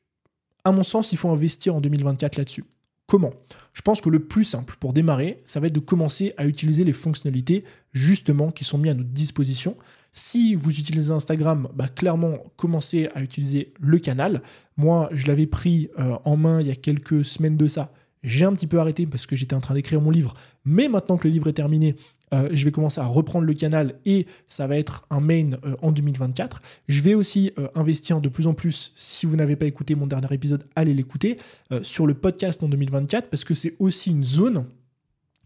à 0.65 0.73
mon 0.73 0.83
sens, 0.83 1.13
il 1.13 1.19
faut 1.19 1.29
investir 1.29 1.75
en 1.75 1.81
2024 1.81 2.37
là-dessus. 2.37 2.65
Comment? 3.07 3.35
Je 3.75 3.83
pense 3.83 4.01
que 4.01 4.09
le 4.09 4.21
plus 4.21 4.45
simple 4.45 4.77
pour 4.81 4.93
démarrer, 4.93 5.39
ça 5.45 5.61
va 5.61 5.67
être 5.67 5.75
de 5.75 5.81
commencer 5.81 6.33
à 6.37 6.47
utiliser 6.47 6.85
les 6.85 6.93
fonctionnalités 6.93 7.65
justement 7.93 8.51
qui 8.51 8.65
sont 8.65 8.79
mises 8.79 8.93
à 8.93 8.95
notre 8.95 9.11
disposition. 9.11 9.77
Si 10.13 10.55
vous 10.55 10.79
utilisez 10.79 11.13
Instagram, 11.13 11.69
bah, 11.75 11.89
clairement, 11.89 12.39
commencez 12.57 13.09
à 13.15 13.21
utiliser 13.21 13.75
le 13.81 13.99
canal. 13.99 14.43
Moi, 14.77 15.11
je 15.13 15.27
l'avais 15.27 15.47
pris 15.47 15.91
euh, 15.99 16.17
en 16.25 16.37
main 16.37 16.61
il 16.61 16.69
y 16.69 16.71
a 16.71 16.77
quelques 16.77 17.25
semaines 17.25 17.57
de 17.57 17.67
ça. 17.67 17.93
J'ai 18.25 18.45
un 18.45 18.55
petit 18.55 18.67
peu 18.67 18.81
arrêté 18.81 19.07
parce 19.07 19.27
que 19.27 19.37
j'étais 19.37 19.55
en 19.55 19.61
train 19.61 19.75
d'écrire 19.75 20.01
mon 20.01 20.11
livre. 20.11 20.35
Mais 20.65 20.89
maintenant 20.89 21.19
que 21.19 21.29
le 21.29 21.33
livre 21.33 21.49
est 21.49 21.53
terminé, 21.53 21.95
euh, 22.33 22.49
je 22.53 22.65
vais 22.65 22.73
commencer 22.73 23.01
à 23.01 23.07
reprendre 23.07 23.45
le 23.45 23.55
canal 23.55 23.95
et 24.07 24.27
ça 24.49 24.67
va 24.67 24.77
être 24.77 25.07
un 25.11 25.21
main 25.21 25.51
euh, 25.65 25.77
en 25.83 25.93
2024. 25.93 26.63
Je 26.89 27.03
vais 27.03 27.15
aussi 27.15 27.53
euh, 27.59 27.69
investir 27.75 28.21
de 28.21 28.29
plus 28.29 28.47
en 28.47 28.55
plus, 28.55 28.93
si 28.97 29.27
vous 29.27 29.37
n'avez 29.37 29.57
pas 29.57 29.67
écouté 29.67 29.95
mon 29.95 30.07
dernier 30.07 30.33
épisode, 30.33 30.65
allez 30.75 30.95
l'écouter, 30.95 31.37
sur 31.83 32.07
le 32.07 32.15
podcast 32.15 32.63
en 32.63 32.69
2024 32.69 33.29
parce 33.29 33.45
que 33.45 33.55
c'est 33.55 33.75
aussi 33.79 34.11
une 34.11 34.25
zone 34.25 34.65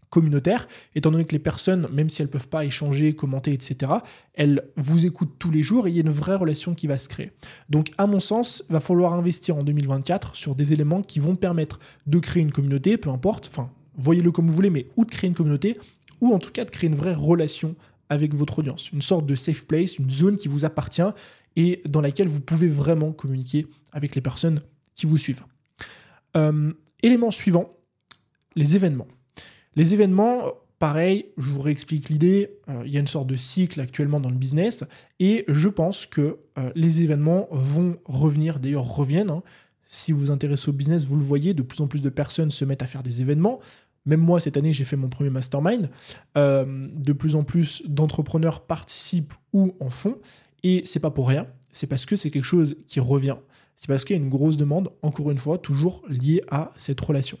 communautaire, 0.09 0.67
étant 0.95 1.11
donné 1.11 1.25
que 1.25 1.33
les 1.33 1.39
personnes, 1.39 1.87
même 1.91 2.09
si 2.09 2.21
elles 2.21 2.27
ne 2.27 2.31
peuvent 2.31 2.47
pas 2.47 2.65
échanger, 2.65 3.13
commenter, 3.13 3.53
etc., 3.53 3.91
elles 4.33 4.63
vous 4.75 5.05
écoutent 5.05 5.37
tous 5.37 5.51
les 5.51 5.61
jours 5.61 5.87
et 5.87 5.91
il 5.91 5.95
y 5.95 5.99
a 5.99 6.01
une 6.01 6.09
vraie 6.09 6.35
relation 6.35 6.73
qui 6.73 6.87
va 6.87 6.97
se 6.97 7.07
créer. 7.07 7.31
Donc, 7.69 7.91
à 7.97 8.07
mon 8.07 8.19
sens, 8.19 8.63
il 8.69 8.73
va 8.73 8.79
falloir 8.79 9.13
investir 9.13 9.55
en 9.57 9.63
2024 9.63 10.35
sur 10.35 10.55
des 10.55 10.73
éléments 10.73 11.01
qui 11.01 11.19
vont 11.19 11.35
permettre 11.35 11.79
de 12.07 12.19
créer 12.19 12.41
une 12.41 12.51
communauté, 12.51 12.97
peu 12.97 13.09
importe, 13.09 13.47
enfin, 13.47 13.71
voyez-le 13.95 14.31
comme 14.31 14.47
vous 14.47 14.53
voulez, 14.53 14.69
mais 14.69 14.87
ou 14.97 15.05
de 15.05 15.11
créer 15.11 15.27
une 15.27 15.35
communauté, 15.35 15.77
ou 16.21 16.33
en 16.33 16.39
tout 16.39 16.51
cas 16.51 16.65
de 16.65 16.71
créer 16.71 16.89
une 16.89 16.95
vraie 16.95 17.13
relation 17.13 17.75
avec 18.09 18.33
votre 18.33 18.59
audience, 18.59 18.91
une 18.91 19.03
sorte 19.03 19.25
de 19.25 19.35
safe 19.35 19.65
place, 19.65 19.99
une 19.99 20.09
zone 20.09 20.37
qui 20.37 20.47
vous 20.47 20.65
appartient 20.65 21.01
et 21.55 21.81
dans 21.87 22.01
laquelle 22.01 22.27
vous 22.27 22.41
pouvez 22.41 22.67
vraiment 22.67 23.11
communiquer 23.11 23.67
avec 23.91 24.15
les 24.15 24.21
personnes 24.21 24.61
qui 24.95 25.05
vous 25.05 25.17
suivent. 25.17 25.43
Euh, 26.35 26.73
élément 27.03 27.31
suivant, 27.31 27.75
les 28.55 28.75
événements. 28.75 29.07
Les 29.79 29.93
événements, 29.93 30.51
pareil, 30.79 31.27
je 31.37 31.51
vous 31.51 31.61
réexplique 31.61 32.09
l'idée, 32.09 32.51
euh, 32.67 32.83
il 32.85 32.91
y 32.91 32.97
a 32.97 32.99
une 32.99 33.07
sorte 33.07 33.27
de 33.27 33.37
cycle 33.37 33.79
actuellement 33.79 34.19
dans 34.19 34.29
le 34.29 34.35
business, 34.35 34.83
et 35.21 35.45
je 35.47 35.69
pense 35.69 36.05
que 36.05 36.39
euh, 36.57 36.69
les 36.75 37.01
événements 37.01 37.47
vont 37.49 37.95
revenir, 38.03 38.59
d'ailleurs 38.59 38.83
reviennent. 38.83 39.29
Hein. 39.29 39.41
Si 39.87 40.11
vous 40.11 40.19
vous 40.19 40.31
intéressez 40.31 40.67
au 40.67 40.73
business, 40.73 41.05
vous 41.05 41.15
le 41.15 41.23
voyez, 41.23 41.53
de 41.53 41.61
plus 41.61 41.79
en 41.79 41.87
plus 41.87 42.01
de 42.01 42.09
personnes 42.09 42.51
se 42.51 42.65
mettent 42.65 42.83
à 42.83 42.87
faire 42.87 43.03
des 43.03 43.21
événements. 43.21 43.61
Même 44.05 44.19
moi, 44.19 44.41
cette 44.41 44.57
année, 44.57 44.73
j'ai 44.73 44.83
fait 44.83 44.97
mon 44.97 45.07
premier 45.07 45.29
mastermind. 45.29 45.89
Euh, 46.35 46.89
de 46.93 47.13
plus 47.13 47.37
en 47.37 47.45
plus 47.45 47.81
d'entrepreneurs 47.85 48.65
participent 48.65 49.33
ou 49.53 49.75
en 49.79 49.89
font. 49.89 50.17
Et 50.61 50.81
c'est 50.83 50.99
pas 50.99 51.11
pour 51.11 51.29
rien. 51.29 51.45
C'est 51.71 51.87
parce 51.87 52.05
que 52.05 52.17
c'est 52.17 52.31
quelque 52.31 52.43
chose 52.43 52.75
qui 52.85 52.99
revient. 52.99 53.37
C'est 53.77 53.87
parce 53.87 54.03
qu'il 54.03 54.17
y 54.17 54.19
a 54.19 54.21
une 54.21 54.29
grosse 54.29 54.57
demande, 54.57 54.91
encore 55.03 55.31
une 55.31 55.37
fois, 55.37 55.57
toujours 55.57 56.03
liée 56.09 56.41
à 56.49 56.73
cette 56.75 56.99
relation. 56.99 57.37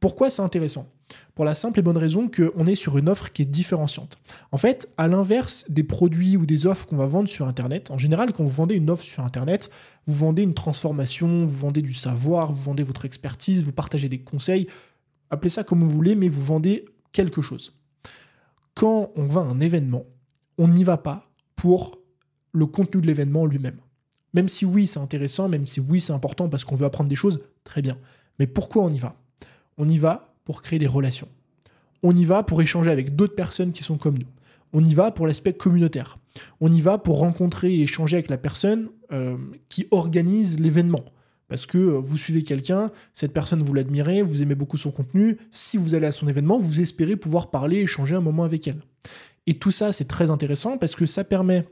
Pourquoi 0.00 0.30
c'est 0.30 0.40
intéressant? 0.40 0.88
Pour 1.34 1.44
la 1.44 1.54
simple 1.54 1.80
et 1.80 1.82
bonne 1.82 1.96
raison 1.96 2.28
qu'on 2.28 2.66
est 2.66 2.74
sur 2.74 2.96
une 2.98 3.08
offre 3.08 3.32
qui 3.32 3.42
est 3.42 3.46
différenciante. 3.46 4.16
En 4.52 4.58
fait, 4.58 4.88
à 4.96 5.08
l'inverse 5.08 5.64
des 5.68 5.82
produits 5.82 6.36
ou 6.36 6.46
des 6.46 6.66
offres 6.66 6.86
qu'on 6.86 6.96
va 6.96 7.06
vendre 7.06 7.28
sur 7.28 7.48
Internet, 7.48 7.90
en 7.90 7.98
général, 7.98 8.32
quand 8.32 8.44
vous 8.44 8.50
vendez 8.50 8.76
une 8.76 8.90
offre 8.90 9.04
sur 9.04 9.24
Internet, 9.24 9.70
vous 10.06 10.14
vendez 10.14 10.42
une 10.42 10.54
transformation, 10.54 11.46
vous 11.46 11.56
vendez 11.56 11.82
du 11.82 11.94
savoir, 11.94 12.52
vous 12.52 12.62
vendez 12.62 12.82
votre 12.82 13.04
expertise, 13.04 13.62
vous 13.62 13.72
partagez 13.72 14.08
des 14.08 14.20
conseils, 14.20 14.68
appelez 15.30 15.50
ça 15.50 15.64
comme 15.64 15.80
vous 15.80 15.90
voulez, 15.90 16.14
mais 16.14 16.28
vous 16.28 16.42
vendez 16.42 16.84
quelque 17.12 17.42
chose. 17.42 17.74
Quand 18.74 19.10
on 19.16 19.24
va 19.24 19.40
à 19.40 19.44
un 19.44 19.60
événement, 19.60 20.04
on 20.58 20.68
n'y 20.68 20.84
va 20.84 20.98
pas 20.98 21.24
pour 21.56 21.98
le 22.52 22.66
contenu 22.66 23.00
de 23.00 23.06
l'événement 23.06 23.46
lui-même. 23.46 23.78
Même 24.32 24.48
si 24.48 24.64
oui, 24.64 24.86
c'est 24.86 25.00
intéressant, 25.00 25.48
même 25.48 25.66
si 25.66 25.80
oui, 25.80 26.00
c'est 26.00 26.12
important 26.12 26.48
parce 26.48 26.64
qu'on 26.64 26.76
veut 26.76 26.86
apprendre 26.86 27.08
des 27.08 27.16
choses, 27.16 27.38
très 27.62 27.82
bien. 27.82 27.96
Mais 28.38 28.46
pourquoi 28.46 28.82
on 28.82 28.90
y 28.90 28.98
va? 28.98 29.16
On 29.78 29.88
y 29.88 29.98
va 29.98 30.33
pour 30.44 30.62
créer 30.62 30.78
des 30.78 30.86
relations. 30.86 31.28
On 32.02 32.14
y 32.14 32.24
va 32.24 32.42
pour 32.42 32.60
échanger 32.60 32.90
avec 32.90 33.16
d'autres 33.16 33.34
personnes 33.34 33.72
qui 33.72 33.82
sont 33.82 33.96
comme 33.96 34.18
nous. 34.18 34.28
On 34.72 34.84
y 34.84 34.94
va 34.94 35.10
pour 35.10 35.26
l'aspect 35.26 35.52
communautaire. 35.52 36.18
On 36.60 36.72
y 36.72 36.80
va 36.80 36.98
pour 36.98 37.18
rencontrer 37.18 37.72
et 37.74 37.82
échanger 37.82 38.16
avec 38.16 38.28
la 38.28 38.38
personne 38.38 38.88
euh, 39.12 39.36
qui 39.68 39.86
organise 39.90 40.58
l'événement. 40.58 41.04
Parce 41.48 41.66
que 41.66 41.78
euh, 41.78 42.00
vous 42.00 42.16
suivez 42.16 42.42
quelqu'un, 42.42 42.90
cette 43.12 43.32
personne 43.32 43.62
vous 43.62 43.72
l'admirez, 43.72 44.22
vous 44.22 44.42
aimez 44.42 44.54
beaucoup 44.54 44.76
son 44.76 44.90
contenu, 44.90 45.38
si 45.52 45.76
vous 45.76 45.94
allez 45.94 46.06
à 46.06 46.12
son 46.12 46.26
événement, 46.26 46.58
vous 46.58 46.80
espérez 46.80 47.16
pouvoir 47.16 47.50
parler, 47.50 47.78
échanger 47.78 48.16
un 48.16 48.20
moment 48.20 48.44
avec 48.44 48.66
elle. 48.66 48.82
Et 49.46 49.58
tout 49.58 49.70
ça, 49.70 49.92
c'est 49.92 50.06
très 50.06 50.30
intéressant 50.30 50.78
parce 50.78 50.94
que 50.94 51.06
ça 51.06 51.22
permet, 51.22 51.66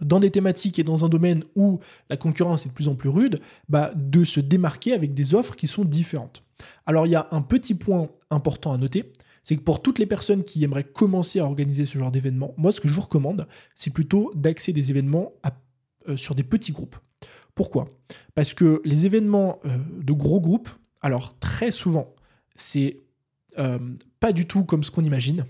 dans 0.00 0.20
des 0.20 0.30
thématiques 0.30 0.78
et 0.78 0.84
dans 0.84 1.04
un 1.04 1.08
domaine 1.08 1.44
où 1.56 1.80
la 2.10 2.16
concurrence 2.16 2.66
est 2.66 2.70
de 2.70 2.74
plus 2.74 2.88
en 2.88 2.94
plus 2.94 3.08
rude, 3.08 3.40
bah, 3.68 3.92
de 3.94 4.24
se 4.24 4.40
démarquer 4.40 4.92
avec 4.92 5.14
des 5.14 5.34
offres 5.34 5.56
qui 5.56 5.66
sont 5.66 5.84
différentes. 5.84 6.42
Alors 6.86 7.06
il 7.06 7.10
y 7.10 7.16
a 7.16 7.28
un 7.30 7.42
petit 7.42 7.74
point 7.74 8.08
important 8.30 8.72
à 8.72 8.78
noter, 8.78 9.12
c'est 9.42 9.56
que 9.56 9.62
pour 9.62 9.82
toutes 9.82 9.98
les 9.98 10.06
personnes 10.06 10.42
qui 10.42 10.64
aimeraient 10.64 10.84
commencer 10.84 11.38
à 11.38 11.44
organiser 11.44 11.86
ce 11.86 11.98
genre 11.98 12.10
d'événement, 12.10 12.54
moi 12.56 12.72
ce 12.72 12.80
que 12.80 12.88
je 12.88 12.94
vous 12.94 13.02
recommande, 13.02 13.46
c'est 13.74 13.92
plutôt 13.92 14.32
d'axer 14.34 14.72
des 14.72 14.90
événements 14.90 15.32
euh, 16.08 16.16
sur 16.16 16.34
des 16.34 16.44
petits 16.44 16.72
groupes. 16.72 16.96
Pourquoi? 17.54 17.88
Parce 18.34 18.54
que 18.54 18.80
les 18.84 19.06
événements 19.06 19.60
euh, 19.64 19.76
de 20.02 20.12
gros 20.12 20.40
groupes, 20.40 20.70
alors 21.02 21.38
très 21.38 21.70
souvent, 21.70 22.14
c'est 22.56 23.00
euh, 23.58 23.78
pas 24.18 24.32
du 24.32 24.46
tout 24.46 24.64
comme 24.64 24.82
ce 24.82 24.90
qu'on 24.90 25.04
imagine. 25.04 25.44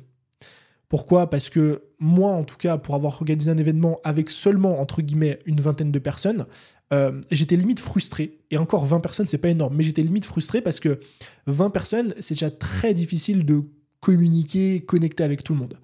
Pourquoi? 0.95 1.29
Parce 1.29 1.49
que 1.49 1.83
moi, 1.99 2.31
en 2.31 2.45
tout 2.45 2.57
cas, 2.57 2.79
pour 2.79 2.95
avoir 2.95 3.15
organisé 3.15 3.51
un 3.51 3.59
événement 3.59 3.99
avec 4.05 4.31
seulement, 4.31 4.79
entre 4.79 5.03
guillemets, 5.03 5.41
une 5.45 5.61
vingtaine 5.61 5.91
de 5.91 5.99
personnes, 5.99 6.47
euh, 6.93 7.21
j'étais 7.33 7.57
limite 7.57 7.81
frustré. 7.81 8.39
Et 8.53 8.59
encore 8.59 8.85
20 8.85 9.01
personnes, 9.01 9.27
c'est 9.27 9.39
pas 9.39 9.49
énorme, 9.49 9.75
mais 9.75 9.83
j'étais 9.83 10.03
limite 10.03 10.25
frustré 10.25 10.61
parce 10.61 10.79
que 10.79 11.01
20 11.49 11.71
personnes, 11.71 12.15
c'est 12.21 12.35
déjà 12.35 12.53
très 12.53 12.95
difficile 12.95 13.45
de 13.45 13.65
communiquer, 13.99 14.85
connecter 14.85 15.25
avec 15.25 15.43
tout 15.43 15.55
le 15.55 15.59
monde 15.59 15.81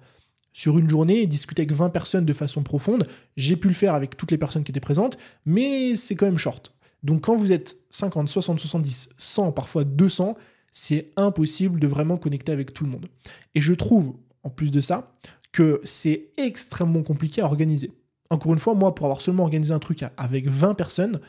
sur 0.53 0.79
une 0.79 0.89
journée, 0.89 1.27
discuter 1.27 1.63
avec 1.63 1.73
20 1.73 1.89
personnes 1.89 2.23
de 2.23 2.31
façon 2.31 2.63
profonde. 2.63 3.05
J'ai 3.35 3.57
pu 3.57 3.67
le 3.67 3.73
faire 3.73 3.95
avec 3.95 4.15
toutes 4.15 4.31
les 4.31 4.37
personnes 4.37 4.63
qui 4.63 4.71
étaient 4.71 4.79
présentes, 4.79 5.17
mais 5.45 5.97
c'est 5.97 6.15
quand 6.15 6.25
même 6.25 6.37
short. 6.37 6.73
Donc 7.03 7.25
quand 7.25 7.35
vous 7.35 7.51
êtes 7.51 7.75
50, 7.89 8.29
60, 8.29 8.61
70, 8.61 9.09
100, 9.17 9.51
parfois 9.51 9.83
200, 9.83 10.37
c'est 10.71 11.11
impossible 11.17 11.81
de 11.81 11.87
vraiment 11.87 12.15
connecter 12.15 12.53
avec 12.53 12.71
tout 12.71 12.85
le 12.85 12.91
monde. 12.91 13.09
Et 13.55 13.59
je 13.59 13.73
trouve, 13.73 14.15
en 14.43 14.49
plus 14.49 14.71
de 14.71 14.81
ça, 14.81 15.13
que 15.51 15.81
c'est 15.83 16.29
extrêmement 16.37 17.03
compliqué 17.03 17.41
à 17.41 17.45
organiser. 17.45 17.91
Encore 18.29 18.53
une 18.53 18.59
fois, 18.59 18.73
moi, 18.73 18.95
pour 18.95 19.05
avoir 19.05 19.21
seulement 19.21 19.43
organisé 19.43 19.73
un 19.73 19.79
truc 19.79 20.03
avec 20.17 20.47
20 20.47 20.73
personnes, 20.73 21.19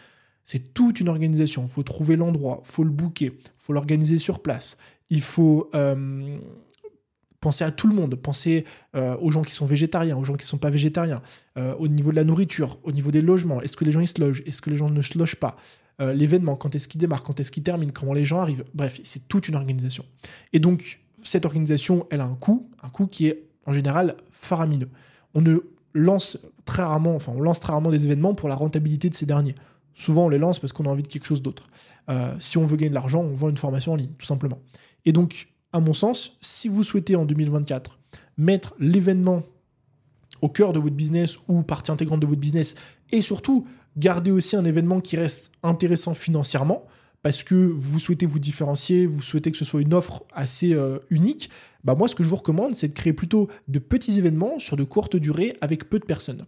c'est 0.44 0.72
toute 0.74 1.00
une 1.00 1.08
organisation. 1.08 1.64
Il 1.64 1.68
faut 1.68 1.82
trouver 1.82 2.16
l'endroit, 2.16 2.62
il 2.64 2.70
faut 2.70 2.84
le 2.84 2.90
booker, 2.90 3.26
il 3.26 3.50
faut 3.58 3.72
l'organiser 3.72 4.18
sur 4.18 4.40
place. 4.40 4.76
Il 5.10 5.22
faut 5.22 5.70
euh, 5.74 6.38
Pensez 7.40 7.64
à 7.64 7.72
tout 7.72 7.88
le 7.88 7.94
monde, 7.94 8.14
pensez 8.14 8.64
euh, 8.94 9.16
aux 9.20 9.32
gens 9.32 9.42
qui 9.42 9.52
sont 9.52 9.66
végétariens, 9.66 10.16
aux 10.16 10.24
gens 10.24 10.34
qui 10.34 10.44
ne 10.44 10.48
sont 10.48 10.58
pas 10.58 10.70
végétariens, 10.70 11.22
euh, 11.58 11.74
au 11.74 11.88
niveau 11.88 12.12
de 12.12 12.16
la 12.16 12.22
nourriture, 12.22 12.78
au 12.84 12.92
niveau 12.92 13.10
des 13.10 13.20
logements, 13.20 13.60
est-ce 13.60 13.76
que 13.76 13.84
les 13.84 13.90
gens 13.90 13.98
ils 13.98 14.06
se 14.06 14.20
logent, 14.20 14.44
est-ce 14.46 14.62
que 14.62 14.70
les 14.70 14.76
gens 14.76 14.88
ne 14.88 15.02
se 15.02 15.18
logent 15.18 15.34
pas, 15.34 15.56
l'événement, 15.98 16.56
quand 16.56 16.74
est-ce 16.74 16.88
qu'il 16.88 17.00
démarre, 17.00 17.22
quand 17.22 17.38
est-ce 17.38 17.52
qu'il 17.52 17.62
termine, 17.62 17.92
comment 17.92 18.12
les 18.12 18.24
gens 18.24 18.40
arrivent, 18.40 18.64
bref, 18.74 19.00
c'est 19.04 19.28
toute 19.28 19.46
une 19.46 19.54
organisation. 19.54 20.04
Et 20.52 20.58
donc, 20.58 21.00
cette 21.22 21.44
organisation, 21.44 22.06
elle 22.10 22.20
a 22.20 22.26
un 22.26 22.34
coût, 22.34 22.68
un 22.82 22.88
coût 22.88 23.06
qui 23.06 23.28
est 23.28 23.44
en 23.66 23.72
général 23.72 24.16
faramineux. 24.30 24.88
On 25.34 25.40
ne 25.40 25.58
lance 25.94 26.38
très 26.64 26.82
rarement, 26.82 27.14
enfin, 27.14 27.32
on 27.34 27.40
lance 27.40 27.60
très 27.60 27.72
rarement 27.72 27.90
des 27.90 28.04
événements 28.04 28.34
pour 28.34 28.48
la 28.48 28.54
rentabilité 28.54 29.08
de 29.10 29.14
ces 29.14 29.26
derniers. 29.26 29.54
Souvent, 29.94 30.26
on 30.26 30.28
les 30.28 30.38
lance 30.38 30.58
parce 30.58 30.72
qu'on 30.72 30.86
a 30.86 30.88
envie 30.88 31.02
de 31.02 31.08
quelque 31.08 31.26
chose 31.26 31.42
d'autre. 31.42 31.68
si 32.38 32.58
on 32.58 32.64
veut 32.64 32.76
gagner 32.76 32.90
de 32.90 32.94
l'argent, 32.94 33.20
on 33.20 33.34
vend 33.34 33.50
une 33.50 33.56
formation 33.56 33.92
en 33.92 33.96
ligne, 33.96 34.12
tout 34.18 34.26
simplement. 34.26 34.58
Et 35.04 35.12
donc, 35.12 35.48
à 35.72 35.80
mon 35.80 35.92
sens, 35.92 36.36
si 36.40 36.68
vous 36.68 36.82
souhaitez 36.82 37.16
en 37.16 37.24
2024 37.24 37.98
mettre 38.38 38.74
l'événement 38.78 39.42
au 40.40 40.48
cœur 40.48 40.72
de 40.72 40.80
votre 40.80 40.94
business 40.94 41.38
ou 41.48 41.62
partie 41.62 41.90
intégrante 41.90 42.20
de 42.20 42.26
votre 42.26 42.40
business, 42.40 42.74
et 43.12 43.22
surtout 43.22 43.66
garder 43.96 44.30
aussi 44.30 44.56
un 44.56 44.64
événement 44.64 45.00
qui 45.00 45.16
reste 45.16 45.52
intéressant 45.62 46.14
financièrement, 46.14 46.86
parce 47.22 47.42
que 47.42 47.54
vous 47.54 47.98
souhaitez 47.98 48.26
vous 48.26 48.38
différencier, 48.38 49.06
vous 49.06 49.22
souhaitez 49.22 49.50
que 49.50 49.56
ce 49.56 49.64
soit 49.64 49.80
une 49.80 49.94
offre 49.94 50.24
assez 50.32 50.74
euh, 50.74 50.98
unique, 51.10 51.50
bah 51.84 51.94
moi 51.94 52.08
ce 52.08 52.14
que 52.14 52.24
je 52.24 52.28
vous 52.28 52.36
recommande, 52.36 52.74
c'est 52.74 52.88
de 52.88 52.92
créer 52.92 53.12
plutôt 53.12 53.48
de 53.68 53.78
petits 53.78 54.18
événements 54.18 54.58
sur 54.58 54.76
de 54.76 54.84
courtes 54.84 55.16
durées 55.16 55.56
avec 55.60 55.88
peu 55.88 55.98
de 55.98 56.04
personnes. 56.04 56.46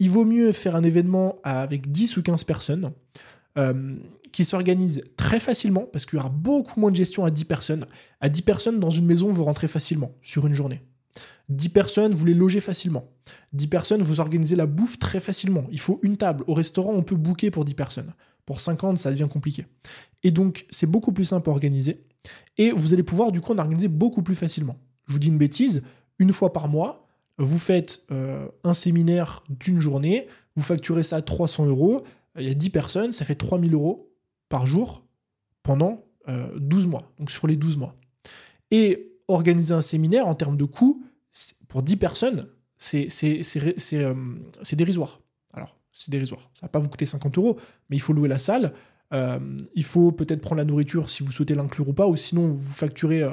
Il 0.00 0.10
vaut 0.10 0.24
mieux 0.24 0.52
faire 0.52 0.76
un 0.76 0.82
événement 0.82 1.38
avec 1.42 1.90
10 1.90 2.16
ou 2.16 2.22
15 2.22 2.44
personnes. 2.44 2.92
Euh, 3.56 3.96
qui 4.30 4.44
s'organise 4.44 5.02
très 5.16 5.40
facilement, 5.40 5.88
parce 5.92 6.04
qu'il 6.04 6.16
y 6.16 6.20
aura 6.20 6.28
beaucoup 6.28 6.78
moins 6.78 6.90
de 6.90 6.96
gestion 6.96 7.24
à 7.24 7.30
10 7.30 7.44
personnes. 7.44 7.86
À 8.20 8.28
10 8.28 8.42
personnes, 8.42 8.78
dans 8.78 8.90
une 8.90 9.06
maison, 9.06 9.32
vous 9.32 9.44
rentrez 9.44 9.68
facilement 9.68 10.12
sur 10.22 10.46
une 10.46 10.52
journée. 10.54 10.82
10 11.48 11.70
personnes, 11.70 12.12
vous 12.12 12.26
les 12.26 12.34
logez 12.34 12.60
facilement. 12.60 13.10
10 13.54 13.66
personnes, 13.68 14.02
vous 14.02 14.20
organisez 14.20 14.54
la 14.54 14.66
bouffe 14.66 14.98
très 14.98 15.18
facilement. 15.20 15.64
Il 15.72 15.80
faut 15.80 15.98
une 16.02 16.16
table. 16.16 16.44
Au 16.46 16.54
restaurant, 16.54 16.92
on 16.92 17.02
peut 17.02 17.16
booker 17.16 17.50
pour 17.50 17.64
10 17.64 17.74
personnes. 17.74 18.12
Pour 18.48 18.62
50, 18.62 18.96
ça 18.96 19.10
devient 19.10 19.28
compliqué. 19.30 19.66
Et 20.22 20.30
donc, 20.30 20.64
c'est 20.70 20.86
beaucoup 20.86 21.12
plus 21.12 21.26
simple 21.26 21.50
à 21.50 21.52
organiser. 21.52 22.02
Et 22.56 22.70
vous 22.70 22.94
allez 22.94 23.02
pouvoir, 23.02 23.30
du 23.30 23.42
coup, 23.42 23.52
en 23.52 23.58
organiser 23.58 23.88
beaucoup 23.88 24.22
plus 24.22 24.34
facilement. 24.34 24.78
Je 25.06 25.12
vous 25.12 25.18
dis 25.18 25.28
une 25.28 25.36
bêtise, 25.36 25.82
une 26.18 26.32
fois 26.32 26.50
par 26.54 26.66
mois, 26.66 27.06
vous 27.36 27.58
faites 27.58 28.00
euh, 28.10 28.48
un 28.64 28.72
séminaire 28.72 29.44
d'une 29.50 29.80
journée, 29.80 30.28
vous 30.56 30.62
facturez 30.62 31.02
ça 31.02 31.16
à 31.16 31.20
300 31.20 31.66
euros, 31.66 32.04
il 32.38 32.48
y 32.48 32.50
a 32.50 32.54
10 32.54 32.70
personnes, 32.70 33.12
ça 33.12 33.26
fait 33.26 33.34
3000 33.34 33.74
euros 33.74 34.14
par 34.48 34.64
jour 34.64 35.04
pendant 35.62 36.06
12 36.26 36.84
euh, 36.84 36.88
mois, 36.88 37.12
donc 37.18 37.30
sur 37.30 37.48
les 37.48 37.56
12 37.56 37.76
mois. 37.76 37.96
Et 38.70 39.12
organiser 39.28 39.74
un 39.74 39.82
séminaire 39.82 40.26
en 40.26 40.34
termes 40.34 40.56
de 40.56 40.64
coûts, 40.64 41.04
pour 41.68 41.82
10 41.82 41.96
personnes, 41.96 42.48
euh, 42.94 43.08
c'est 43.10 44.76
dérisoire. 44.76 45.20
C'est 45.98 46.10
dérisoire. 46.10 46.50
Ça 46.54 46.60
va 46.62 46.68
pas 46.68 46.78
vous 46.78 46.88
coûter 46.88 47.06
50 47.06 47.38
euros, 47.38 47.58
mais 47.90 47.96
il 47.96 48.00
faut 48.00 48.12
louer 48.12 48.28
la 48.28 48.38
salle. 48.38 48.72
Euh, 49.12 49.38
il 49.74 49.84
faut 49.84 50.12
peut-être 50.12 50.40
prendre 50.40 50.58
la 50.58 50.64
nourriture 50.64 51.10
si 51.10 51.22
vous 51.22 51.32
souhaitez 51.32 51.54
l'inclure 51.54 51.88
ou 51.88 51.92
pas, 51.92 52.06
ou 52.06 52.16
sinon 52.16 52.48
vous 52.48 52.72
facturez 52.72 53.24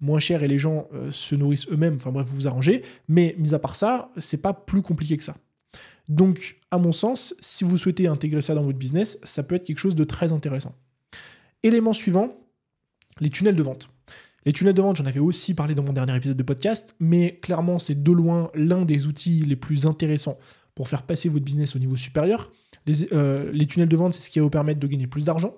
moins 0.00 0.20
cher 0.20 0.42
et 0.42 0.48
les 0.48 0.58
gens 0.58 0.88
se 1.10 1.34
nourrissent 1.34 1.68
eux-mêmes. 1.70 1.96
Enfin 1.96 2.12
bref, 2.12 2.26
vous 2.26 2.36
vous 2.36 2.46
arrangez. 2.46 2.82
Mais 3.08 3.34
mis 3.38 3.54
à 3.54 3.58
part 3.58 3.76
ça, 3.76 4.10
c'est 4.18 4.42
pas 4.42 4.52
plus 4.52 4.82
compliqué 4.82 5.16
que 5.16 5.24
ça. 5.24 5.36
Donc, 6.08 6.58
à 6.70 6.78
mon 6.78 6.92
sens, 6.92 7.34
si 7.40 7.64
vous 7.64 7.76
souhaitez 7.76 8.06
intégrer 8.06 8.42
ça 8.42 8.54
dans 8.54 8.64
votre 8.64 8.78
business, 8.78 9.18
ça 9.22 9.42
peut 9.42 9.54
être 9.54 9.64
quelque 9.64 9.78
chose 9.78 9.94
de 9.94 10.04
très 10.04 10.32
intéressant. 10.32 10.74
Élément 11.62 11.92
suivant, 11.92 12.36
les 13.20 13.30
tunnels 13.30 13.56
de 13.56 13.62
vente. 13.62 13.88
Les 14.44 14.52
tunnels 14.52 14.74
de 14.74 14.82
vente, 14.82 14.96
j'en 14.96 15.06
avais 15.06 15.20
aussi 15.20 15.54
parlé 15.54 15.74
dans 15.74 15.84
mon 15.84 15.92
dernier 15.92 16.16
épisode 16.16 16.36
de 16.36 16.42
podcast, 16.42 16.96
mais 16.98 17.38
clairement, 17.40 17.78
c'est 17.78 18.02
de 18.02 18.12
loin 18.12 18.50
l'un 18.54 18.84
des 18.84 19.06
outils 19.06 19.42
les 19.42 19.54
plus 19.54 19.86
intéressants 19.86 20.38
pour 20.74 20.88
faire 20.88 21.04
passer 21.04 21.28
votre 21.28 21.44
business 21.44 21.76
au 21.76 21.78
niveau 21.78 21.96
supérieur. 21.96 22.50
Les, 22.86 23.12
euh, 23.12 23.50
les 23.52 23.66
tunnels 23.66 23.88
de 23.88 23.96
vente, 23.96 24.14
c'est 24.14 24.22
ce 24.22 24.30
qui 24.30 24.38
va 24.38 24.44
vous 24.44 24.50
permettre 24.50 24.80
de 24.80 24.86
gagner 24.86 25.06
plus 25.06 25.24
d'argent, 25.24 25.54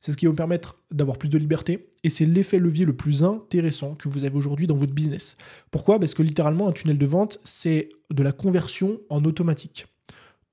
c'est 0.00 0.12
ce 0.12 0.16
qui 0.16 0.26
va 0.26 0.30
vous 0.30 0.36
permettre 0.36 0.76
d'avoir 0.90 1.18
plus 1.18 1.28
de 1.28 1.38
liberté, 1.38 1.88
et 2.04 2.10
c'est 2.10 2.26
l'effet 2.26 2.58
levier 2.58 2.84
le 2.84 2.94
plus 2.94 3.22
intéressant 3.22 3.94
que 3.94 4.08
vous 4.08 4.24
avez 4.24 4.36
aujourd'hui 4.36 4.66
dans 4.66 4.76
votre 4.76 4.92
business. 4.92 5.36
Pourquoi? 5.70 5.98
Parce 5.98 6.14
que 6.14 6.22
littéralement, 6.22 6.68
un 6.68 6.72
tunnel 6.72 6.98
de 6.98 7.06
vente, 7.06 7.38
c'est 7.44 7.88
de 8.10 8.22
la 8.22 8.32
conversion 8.32 9.00
en 9.08 9.24
automatique. 9.24 9.86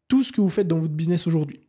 Tout 0.07 0.23
ce 0.23 0.31
que 0.31 0.41
vous 0.41 0.49
faites 0.49 0.67
dans 0.67 0.79
votre 0.79 0.93
business 0.93 1.27
aujourd'hui, 1.27 1.61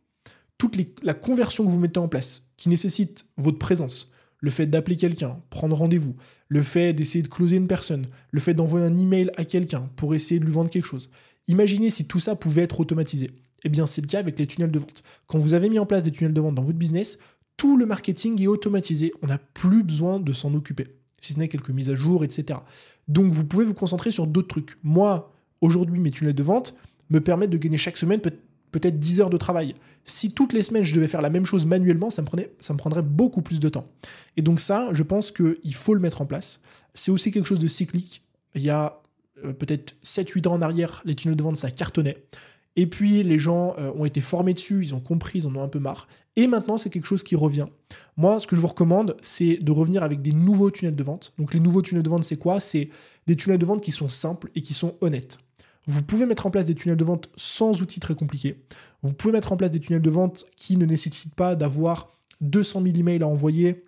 toute 0.57 0.77
la 1.03 1.13
conversion 1.13 1.65
que 1.65 1.69
vous 1.69 1.79
mettez 1.79 1.99
en 1.99 2.07
place, 2.07 2.49
qui 2.57 2.69
nécessite 2.69 3.25
votre 3.37 3.59
présence, 3.59 4.11
le 4.39 4.51
fait 4.51 4.67
d'appeler 4.67 4.95
quelqu'un, 4.95 5.39
prendre 5.49 5.75
rendez-vous, 5.75 6.15
le 6.47 6.61
fait 6.61 6.93
d'essayer 6.93 7.23
de 7.23 7.27
closer 7.27 7.57
une 7.57 7.67
personne, 7.67 8.05
le 8.31 8.39
fait 8.39 8.53
d'envoyer 8.53 8.85
un 8.85 8.97
email 8.97 9.31
à 9.37 9.45
quelqu'un 9.45 9.89
pour 9.95 10.13
essayer 10.13 10.39
de 10.39 10.45
lui 10.45 10.53
vendre 10.53 10.69
quelque 10.69 10.85
chose. 10.85 11.09
Imaginez 11.47 11.89
si 11.89 12.05
tout 12.05 12.19
ça 12.19 12.35
pouvait 12.35 12.63
être 12.63 12.79
automatisé. 12.79 13.31
Eh 13.63 13.69
bien, 13.69 13.87
c'est 13.87 14.01
le 14.01 14.07
cas 14.07 14.19
avec 14.19 14.37
les 14.37 14.47
tunnels 14.47 14.71
de 14.71 14.79
vente. 14.79 15.03
Quand 15.27 15.39
vous 15.39 15.53
avez 15.53 15.69
mis 15.69 15.79
en 15.79 15.85
place 15.85 16.03
des 16.03 16.11
tunnels 16.11 16.33
de 16.33 16.41
vente 16.41 16.55
dans 16.55 16.63
votre 16.63 16.77
business, 16.77 17.19
tout 17.57 17.77
le 17.77 17.85
marketing 17.85 18.41
est 18.41 18.47
automatisé. 18.47 19.11
On 19.21 19.27
n'a 19.27 19.37
plus 19.37 19.83
besoin 19.83 20.19
de 20.19 20.33
s'en 20.33 20.53
occuper, 20.53 20.87
si 21.19 21.33
ce 21.33 21.39
n'est 21.39 21.47
quelques 21.47 21.69
mises 21.69 21.89
à 21.89 21.95
jour, 21.95 22.23
etc. 22.23 22.59
Donc 23.07 23.31
vous 23.31 23.43
pouvez 23.43 23.65
vous 23.65 23.73
concentrer 23.73 24.11
sur 24.11 24.27
d'autres 24.27 24.47
trucs. 24.47 24.77
Moi, 24.83 25.33
aujourd'hui, 25.61 25.99
mes 25.99 26.11
tunnels 26.11 26.35
de 26.35 26.43
vente 26.43 26.75
me 27.09 27.19
permettent 27.19 27.51
de 27.51 27.57
gagner 27.57 27.77
chaque 27.77 27.97
semaine 27.97 28.19
peut-être 28.19 28.99
10 28.99 29.21
heures 29.21 29.29
de 29.29 29.37
travail. 29.37 29.73
Si 30.03 30.31
toutes 30.31 30.53
les 30.53 30.63
semaines 30.63 30.83
je 30.83 30.93
devais 30.93 31.07
faire 31.07 31.21
la 31.21 31.29
même 31.29 31.45
chose 31.45 31.65
manuellement, 31.65 32.09
ça 32.09 32.21
me, 32.21 32.27
ça 32.59 32.73
me 32.73 32.77
prendrait 32.77 33.01
beaucoup 33.01 33.41
plus 33.41 33.59
de 33.59 33.69
temps. 33.69 33.87
Et 34.37 34.41
donc 34.41 34.59
ça, 34.59 34.89
je 34.91 35.03
pense 35.03 35.31
qu'il 35.31 35.73
faut 35.73 35.93
le 35.93 35.99
mettre 35.99 36.21
en 36.21 36.25
place. 36.25 36.59
C'est 36.93 37.11
aussi 37.11 37.31
quelque 37.31 37.47
chose 37.47 37.59
de 37.59 37.67
cyclique. 37.67 38.21
Il 38.53 38.61
y 38.61 38.69
a 38.69 39.01
euh, 39.43 39.53
peut-être 39.53 39.95
7-8 40.03 40.47
ans 40.47 40.53
en 40.53 40.61
arrière, 40.61 41.01
les 41.05 41.15
tunnels 41.15 41.37
de 41.37 41.43
vente, 41.43 41.57
ça 41.57 41.71
cartonnait. 41.71 42.17
Et 42.75 42.87
puis 42.87 43.23
les 43.23 43.39
gens 43.39 43.75
euh, 43.77 43.91
ont 43.95 44.05
été 44.05 44.21
formés 44.21 44.53
dessus, 44.53 44.83
ils 44.83 44.95
ont 44.95 44.99
compris, 44.99 45.39
ils 45.39 45.47
en 45.47 45.55
ont 45.55 45.63
un 45.63 45.67
peu 45.67 45.79
marre. 45.79 46.07
Et 46.35 46.47
maintenant, 46.47 46.77
c'est 46.77 46.89
quelque 46.89 47.07
chose 47.07 47.23
qui 47.23 47.35
revient. 47.35 47.67
Moi, 48.17 48.39
ce 48.39 48.47
que 48.47 48.55
je 48.55 48.61
vous 48.61 48.67
recommande, 48.67 49.15
c'est 49.21 49.55
de 49.55 49.71
revenir 49.71 50.03
avec 50.03 50.21
des 50.21 50.33
nouveaux 50.33 50.69
tunnels 50.69 50.95
de 50.95 51.03
vente. 51.03 51.33
Donc 51.37 51.53
les 51.53 51.61
nouveaux 51.61 51.81
tunnels 51.81 52.03
de 52.03 52.09
vente, 52.09 52.25
c'est 52.25 52.37
quoi? 52.37 52.59
C'est 52.59 52.89
des 53.27 53.35
tunnels 53.35 53.59
de 53.59 53.65
vente 53.65 53.81
qui 53.81 53.91
sont 53.91 54.09
simples 54.09 54.51
et 54.55 54.61
qui 54.61 54.73
sont 54.73 54.95
honnêtes. 54.99 55.37
Vous 55.87 56.01
pouvez 56.01 56.25
mettre 56.25 56.45
en 56.45 56.51
place 56.51 56.65
des 56.65 56.75
tunnels 56.75 56.97
de 56.97 57.03
vente 57.03 57.29
sans 57.37 57.81
outils 57.81 57.99
très 57.99 58.15
compliqués. 58.15 58.63
Vous 59.03 59.13
pouvez 59.13 59.31
mettre 59.31 59.51
en 59.51 59.57
place 59.57 59.71
des 59.71 59.79
tunnels 59.79 60.01
de 60.01 60.09
vente 60.09 60.45
qui 60.57 60.77
ne 60.77 60.85
nécessitent 60.85 61.35
pas 61.35 61.55
d'avoir 61.55 62.17
200 62.41 62.81
000 62.83 62.97
emails 62.97 63.23
à 63.23 63.27
envoyer. 63.27 63.84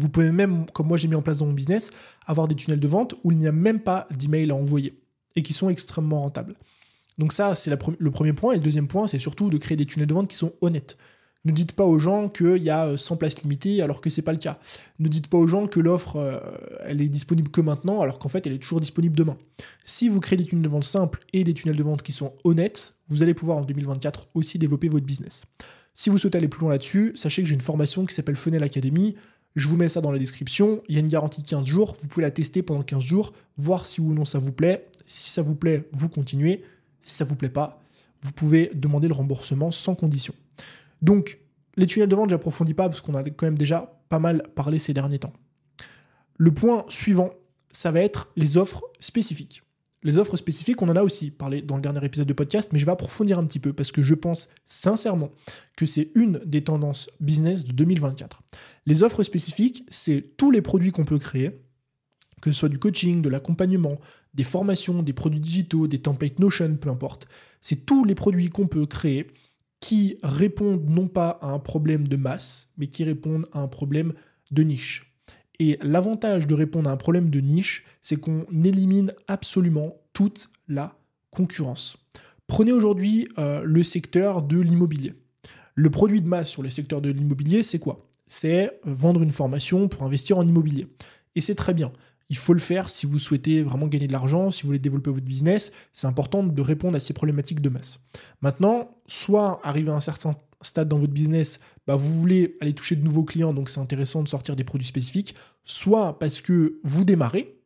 Vous 0.00 0.08
pouvez 0.08 0.32
même, 0.32 0.66
comme 0.72 0.88
moi 0.88 0.96
j'ai 0.96 1.08
mis 1.08 1.14
en 1.14 1.22
place 1.22 1.38
dans 1.38 1.46
mon 1.46 1.52
business, 1.52 1.90
avoir 2.26 2.48
des 2.48 2.54
tunnels 2.54 2.80
de 2.80 2.88
vente 2.88 3.14
où 3.22 3.32
il 3.32 3.38
n'y 3.38 3.46
a 3.46 3.52
même 3.52 3.80
pas 3.80 4.08
d'emails 4.16 4.50
à 4.50 4.54
envoyer. 4.54 4.98
et 5.36 5.42
qui 5.42 5.52
sont 5.52 5.68
extrêmement 5.68 6.22
rentables. 6.22 6.56
Donc 7.18 7.32
ça, 7.32 7.54
c'est 7.54 7.70
le 7.70 8.10
premier 8.10 8.32
point. 8.32 8.52
Et 8.52 8.56
le 8.56 8.62
deuxième 8.62 8.88
point, 8.88 9.06
c'est 9.06 9.18
surtout 9.18 9.50
de 9.50 9.58
créer 9.58 9.76
des 9.76 9.86
tunnels 9.86 10.08
de 10.08 10.14
vente 10.14 10.28
qui 10.28 10.36
sont 10.36 10.54
honnêtes. 10.60 10.96
Ne 11.44 11.52
dites 11.52 11.72
pas 11.72 11.84
aux 11.84 11.98
gens 11.98 12.28
qu'il 12.28 12.62
y 12.62 12.68
a 12.68 12.96
100 12.96 13.16
places 13.16 13.42
limitées 13.42 13.80
alors 13.80 14.00
que 14.00 14.10
c'est 14.10 14.22
pas 14.22 14.32
le 14.32 14.38
cas. 14.38 14.58
Ne 14.98 15.08
dites 15.08 15.28
pas 15.28 15.38
aux 15.38 15.46
gens 15.46 15.66
que 15.66 15.80
l'offre 15.80 16.16
euh, 16.16 16.38
elle 16.80 17.00
est 17.00 17.08
disponible 17.08 17.50
que 17.50 17.62
maintenant 17.62 18.02
alors 18.02 18.18
qu'en 18.18 18.28
fait 18.28 18.46
elle 18.46 18.52
est 18.52 18.58
toujours 18.58 18.80
disponible 18.80 19.16
demain. 19.16 19.38
Si 19.82 20.10
vous 20.10 20.20
créez 20.20 20.36
des 20.36 20.44
tunnels 20.44 20.64
de 20.64 20.68
vente 20.68 20.84
simples 20.84 21.24
et 21.32 21.42
des 21.42 21.54
tunnels 21.54 21.76
de 21.76 21.82
vente 21.82 22.02
qui 22.02 22.12
sont 22.12 22.34
honnêtes, 22.44 22.96
vous 23.08 23.22
allez 23.22 23.32
pouvoir 23.32 23.56
en 23.56 23.62
2024 23.62 24.28
aussi 24.34 24.58
développer 24.58 24.90
votre 24.90 25.06
business. 25.06 25.46
Si 25.94 26.10
vous 26.10 26.18
souhaitez 26.18 26.36
aller 26.36 26.48
plus 26.48 26.60
loin 26.60 26.70
là-dessus, 26.70 27.12
sachez 27.14 27.42
que 27.42 27.48
j'ai 27.48 27.54
une 27.54 27.60
formation 27.60 28.04
qui 28.04 28.14
s'appelle 28.14 28.36
Funnel 28.36 28.62
Academy. 28.62 29.16
Je 29.56 29.68
vous 29.68 29.76
mets 29.76 29.88
ça 29.88 30.00
dans 30.00 30.12
la 30.12 30.18
description. 30.18 30.82
Il 30.88 30.94
y 30.94 30.98
a 30.98 31.00
une 31.00 31.08
garantie 31.08 31.42
de 31.42 31.46
15 31.46 31.66
jours. 31.66 31.96
Vous 32.00 32.08
pouvez 32.08 32.22
la 32.22 32.30
tester 32.30 32.62
pendant 32.62 32.82
15 32.82 33.02
jours, 33.02 33.32
voir 33.56 33.86
si 33.86 34.00
ou 34.00 34.14
non 34.14 34.24
ça 34.24 34.38
vous 34.38 34.52
plaît. 34.52 34.88
Si 35.06 35.30
ça 35.30 35.42
vous 35.42 35.54
plaît, 35.56 35.88
vous 35.92 36.08
continuez. 36.08 36.64
Si 37.00 37.14
ça 37.14 37.24
vous 37.24 37.34
plaît 37.34 37.48
pas, 37.48 37.82
vous 38.22 38.32
pouvez 38.32 38.70
demander 38.74 39.08
le 39.08 39.14
remboursement 39.14 39.70
sans 39.70 39.94
condition. 39.94 40.34
Donc, 41.02 41.38
les 41.76 41.86
tunnels 41.86 42.08
de 42.08 42.16
vente, 42.16 42.30
j'approfondis 42.30 42.74
pas 42.74 42.88
parce 42.88 43.00
qu'on 43.00 43.14
a 43.14 43.22
quand 43.22 43.46
même 43.46 43.58
déjà 43.58 44.00
pas 44.08 44.18
mal 44.18 44.42
parlé 44.54 44.78
ces 44.78 44.92
derniers 44.92 45.18
temps. 45.18 45.32
Le 46.36 46.52
point 46.52 46.84
suivant, 46.88 47.30
ça 47.70 47.90
va 47.90 48.00
être 48.00 48.28
les 48.36 48.56
offres 48.56 48.84
spécifiques. 48.98 49.62
Les 50.02 50.16
offres 50.16 50.36
spécifiques, 50.36 50.80
on 50.80 50.88
en 50.88 50.96
a 50.96 51.02
aussi 51.02 51.30
parlé 51.30 51.60
dans 51.60 51.76
le 51.76 51.82
dernier 51.82 52.02
épisode 52.04 52.26
de 52.26 52.32
podcast, 52.32 52.70
mais 52.72 52.78
je 52.78 52.86
vais 52.86 52.92
approfondir 52.92 53.38
un 53.38 53.44
petit 53.44 53.58
peu 53.58 53.74
parce 53.74 53.92
que 53.92 54.02
je 54.02 54.14
pense 54.14 54.48
sincèrement 54.64 55.30
que 55.76 55.84
c'est 55.84 56.10
une 56.14 56.40
des 56.46 56.64
tendances 56.64 57.10
business 57.20 57.64
de 57.64 57.72
2024. 57.72 58.42
Les 58.86 59.02
offres 59.02 59.22
spécifiques, 59.22 59.84
c'est 59.90 60.36
tous 60.38 60.50
les 60.50 60.62
produits 60.62 60.90
qu'on 60.90 61.04
peut 61.04 61.18
créer, 61.18 61.60
que 62.40 62.50
ce 62.50 62.58
soit 62.58 62.70
du 62.70 62.78
coaching, 62.78 63.20
de 63.20 63.28
l'accompagnement, 63.28 64.00
des 64.32 64.44
formations, 64.44 65.02
des 65.02 65.12
produits 65.12 65.40
digitaux, 65.40 65.86
des 65.86 65.98
templates 65.98 66.38
Notion, 66.38 66.76
peu 66.76 66.88
importe. 66.88 67.26
C'est 67.60 67.84
tous 67.84 68.04
les 68.04 68.14
produits 68.14 68.48
qu'on 68.48 68.68
peut 68.68 68.86
créer 68.86 69.26
qui 69.80 70.18
répondent 70.22 70.88
non 70.88 71.08
pas 71.08 71.38
à 71.42 71.50
un 71.50 71.58
problème 71.58 72.08
de 72.08 72.16
masse, 72.16 72.72
mais 72.78 72.86
qui 72.86 73.04
répondent 73.04 73.48
à 73.52 73.60
un 73.60 73.68
problème 73.68 74.14
de 74.50 74.62
niche. 74.62 75.09
Et 75.60 75.78
l'avantage 75.82 76.46
de 76.46 76.54
répondre 76.54 76.88
à 76.88 76.92
un 76.94 76.96
problème 76.96 77.28
de 77.28 77.38
niche, 77.38 77.84
c'est 78.00 78.16
qu'on 78.16 78.46
élimine 78.64 79.12
absolument 79.28 79.94
toute 80.14 80.48
la 80.68 80.96
concurrence. 81.30 81.98
Prenez 82.46 82.72
aujourd'hui 82.72 83.28
euh, 83.38 83.62
le 83.62 83.82
secteur 83.82 84.42
de 84.42 84.58
l'immobilier. 84.58 85.12
Le 85.74 85.90
produit 85.90 86.22
de 86.22 86.26
masse 86.26 86.48
sur 86.48 86.62
le 86.62 86.70
secteur 86.70 87.02
de 87.02 87.10
l'immobilier, 87.10 87.62
c'est 87.62 87.78
quoi? 87.78 88.08
C'est 88.26 88.80
vendre 88.84 89.22
une 89.22 89.30
formation 89.30 89.86
pour 89.86 90.02
investir 90.02 90.38
en 90.38 90.48
immobilier. 90.48 90.88
Et 91.36 91.42
c'est 91.42 91.54
très 91.54 91.74
bien. 91.74 91.92
Il 92.30 92.38
faut 92.38 92.54
le 92.54 92.58
faire 92.58 92.88
si 92.88 93.04
vous 93.04 93.18
souhaitez 93.18 93.62
vraiment 93.62 93.86
gagner 93.86 94.06
de 94.06 94.12
l'argent, 94.12 94.50
si 94.50 94.62
vous 94.62 94.68
voulez 94.68 94.78
développer 94.78 95.10
votre 95.10 95.24
business. 95.24 95.72
C'est 95.92 96.06
important 96.06 96.42
de 96.42 96.62
répondre 96.62 96.96
à 96.96 97.00
ces 97.00 97.12
problématiques 97.12 97.60
de 97.60 97.68
masse. 97.68 98.00
Maintenant, 98.40 98.96
soit 99.06 99.60
arriver 99.62 99.90
à 99.90 99.94
un 99.94 100.00
certain 100.00 100.34
stade 100.62 100.88
dans 100.88 100.98
votre 100.98 101.12
business, 101.12 101.60
bah 101.86 101.96
vous 101.96 102.12
voulez 102.12 102.56
aller 102.60 102.72
toucher 102.72 102.96
de 102.96 103.02
nouveaux 103.02 103.24
clients, 103.24 103.52
donc 103.52 103.70
c'est 103.70 103.80
intéressant 103.80 104.22
de 104.22 104.28
sortir 104.28 104.56
des 104.56 104.64
produits 104.64 104.86
spécifiques, 104.86 105.34
soit 105.64 106.18
parce 106.18 106.40
que 106.40 106.78
vous 106.84 107.04
démarrez 107.04 107.60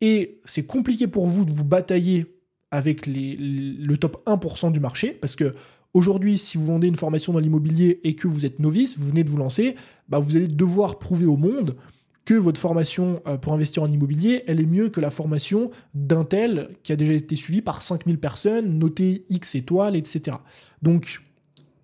et 0.00 0.40
c'est 0.44 0.64
compliqué 0.64 1.06
pour 1.06 1.26
vous 1.26 1.44
de 1.44 1.52
vous 1.52 1.64
batailler 1.64 2.26
avec 2.70 3.06
le 3.06 3.94
top 3.96 4.22
1% 4.26 4.72
du 4.72 4.80
marché, 4.80 5.12
parce 5.12 5.36
que 5.36 5.54
aujourd'hui, 5.94 6.36
si 6.36 6.58
vous 6.58 6.66
vendez 6.66 6.88
une 6.88 6.96
formation 6.96 7.32
dans 7.32 7.38
l'immobilier 7.38 8.00
et 8.04 8.14
que 8.14 8.28
vous 8.28 8.44
êtes 8.44 8.58
novice, 8.58 8.98
vous 8.98 9.08
venez 9.08 9.24
de 9.24 9.30
vous 9.30 9.38
lancer, 9.38 9.76
bah 10.08 10.18
vous 10.18 10.36
allez 10.36 10.48
devoir 10.48 10.98
prouver 10.98 11.26
au 11.26 11.36
monde 11.36 11.76
que 12.26 12.34
votre 12.34 12.60
formation 12.60 13.22
euh, 13.26 13.38
pour 13.38 13.52
investir 13.52 13.84
en 13.84 13.90
immobilier, 13.90 14.42
elle 14.48 14.60
est 14.60 14.66
mieux 14.66 14.90
que 14.90 15.00
la 15.00 15.12
formation 15.12 15.70
d'un 15.94 16.24
tel 16.24 16.68
qui 16.82 16.92
a 16.92 16.96
déjà 16.96 17.12
été 17.12 17.36
suivi 17.36 17.62
par 17.62 17.80
5000 17.80 18.18
personnes, 18.18 18.78
noté 18.78 19.24
X 19.30 19.54
étoiles, 19.54 19.94
etc. 19.94 20.36
Donc, 20.82 21.22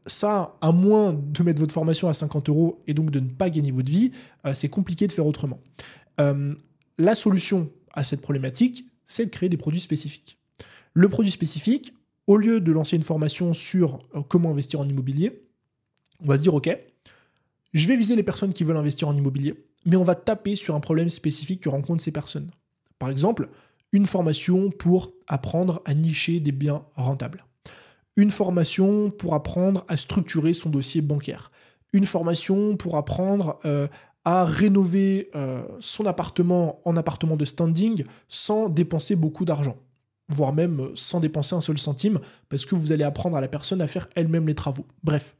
ça, 0.06 0.56
à 0.60 0.72
moins 0.72 1.12
de 1.12 1.42
mettre 1.42 1.60
votre 1.60 1.74
formation 1.74 2.08
à 2.08 2.14
50 2.14 2.48
euros 2.48 2.82
et 2.86 2.94
donc 2.94 3.10
de 3.10 3.20
ne 3.20 3.28
pas 3.28 3.50
gagner 3.50 3.70
votre 3.70 3.90
vie, 3.90 4.12
euh, 4.46 4.54
c'est 4.54 4.68
compliqué 4.68 5.06
de 5.06 5.12
faire 5.12 5.26
autrement. 5.26 5.60
Euh, 6.20 6.54
la 6.98 7.14
solution 7.14 7.70
à 7.92 8.04
cette 8.04 8.20
problématique, 8.20 8.86
c'est 9.06 9.26
de 9.26 9.30
créer 9.30 9.48
des 9.48 9.56
produits 9.56 9.80
spécifiques. 9.80 10.38
Le 10.94 11.08
produit 11.08 11.30
spécifique, 11.30 11.94
au 12.26 12.36
lieu 12.36 12.60
de 12.60 12.72
lancer 12.72 12.96
une 12.96 13.02
formation 13.02 13.54
sur 13.54 14.00
comment 14.28 14.50
investir 14.50 14.80
en 14.80 14.88
immobilier, 14.88 15.44
on 16.20 16.26
va 16.26 16.36
se 16.36 16.42
dire, 16.42 16.54
OK, 16.54 16.70
je 17.72 17.88
vais 17.88 17.96
viser 17.96 18.14
les 18.16 18.22
personnes 18.22 18.52
qui 18.52 18.64
veulent 18.64 18.76
investir 18.76 19.08
en 19.08 19.14
immobilier 19.14 19.56
mais 19.84 19.96
on 19.96 20.04
va 20.04 20.14
taper 20.14 20.56
sur 20.56 20.74
un 20.74 20.80
problème 20.80 21.08
spécifique 21.08 21.62
que 21.62 21.68
rencontrent 21.68 22.02
ces 22.02 22.12
personnes. 22.12 22.50
Par 22.98 23.10
exemple, 23.10 23.48
une 23.92 24.06
formation 24.06 24.70
pour 24.70 25.12
apprendre 25.26 25.82
à 25.84 25.94
nicher 25.94 26.40
des 26.40 26.52
biens 26.52 26.84
rentables. 26.94 27.44
Une 28.16 28.30
formation 28.30 29.10
pour 29.10 29.34
apprendre 29.34 29.84
à 29.88 29.96
structurer 29.96 30.54
son 30.54 30.70
dossier 30.70 31.00
bancaire. 31.00 31.50
Une 31.92 32.04
formation 32.04 32.76
pour 32.76 32.96
apprendre 32.96 33.58
euh, 33.64 33.88
à 34.24 34.44
rénover 34.44 35.30
euh, 35.34 35.62
son 35.80 36.06
appartement 36.06 36.80
en 36.84 36.96
appartement 36.96 37.36
de 37.36 37.44
standing 37.44 38.04
sans 38.28 38.68
dépenser 38.68 39.16
beaucoup 39.16 39.44
d'argent, 39.44 39.76
voire 40.28 40.52
même 40.52 40.90
sans 40.94 41.20
dépenser 41.20 41.54
un 41.54 41.60
seul 41.60 41.78
centime, 41.78 42.20
parce 42.48 42.64
que 42.64 42.74
vous 42.74 42.92
allez 42.92 43.04
apprendre 43.04 43.36
à 43.36 43.40
la 43.40 43.48
personne 43.48 43.80
à 43.80 43.88
faire 43.88 44.08
elle-même 44.14 44.46
les 44.46 44.54
travaux. 44.54 44.86
Bref. 45.02 45.36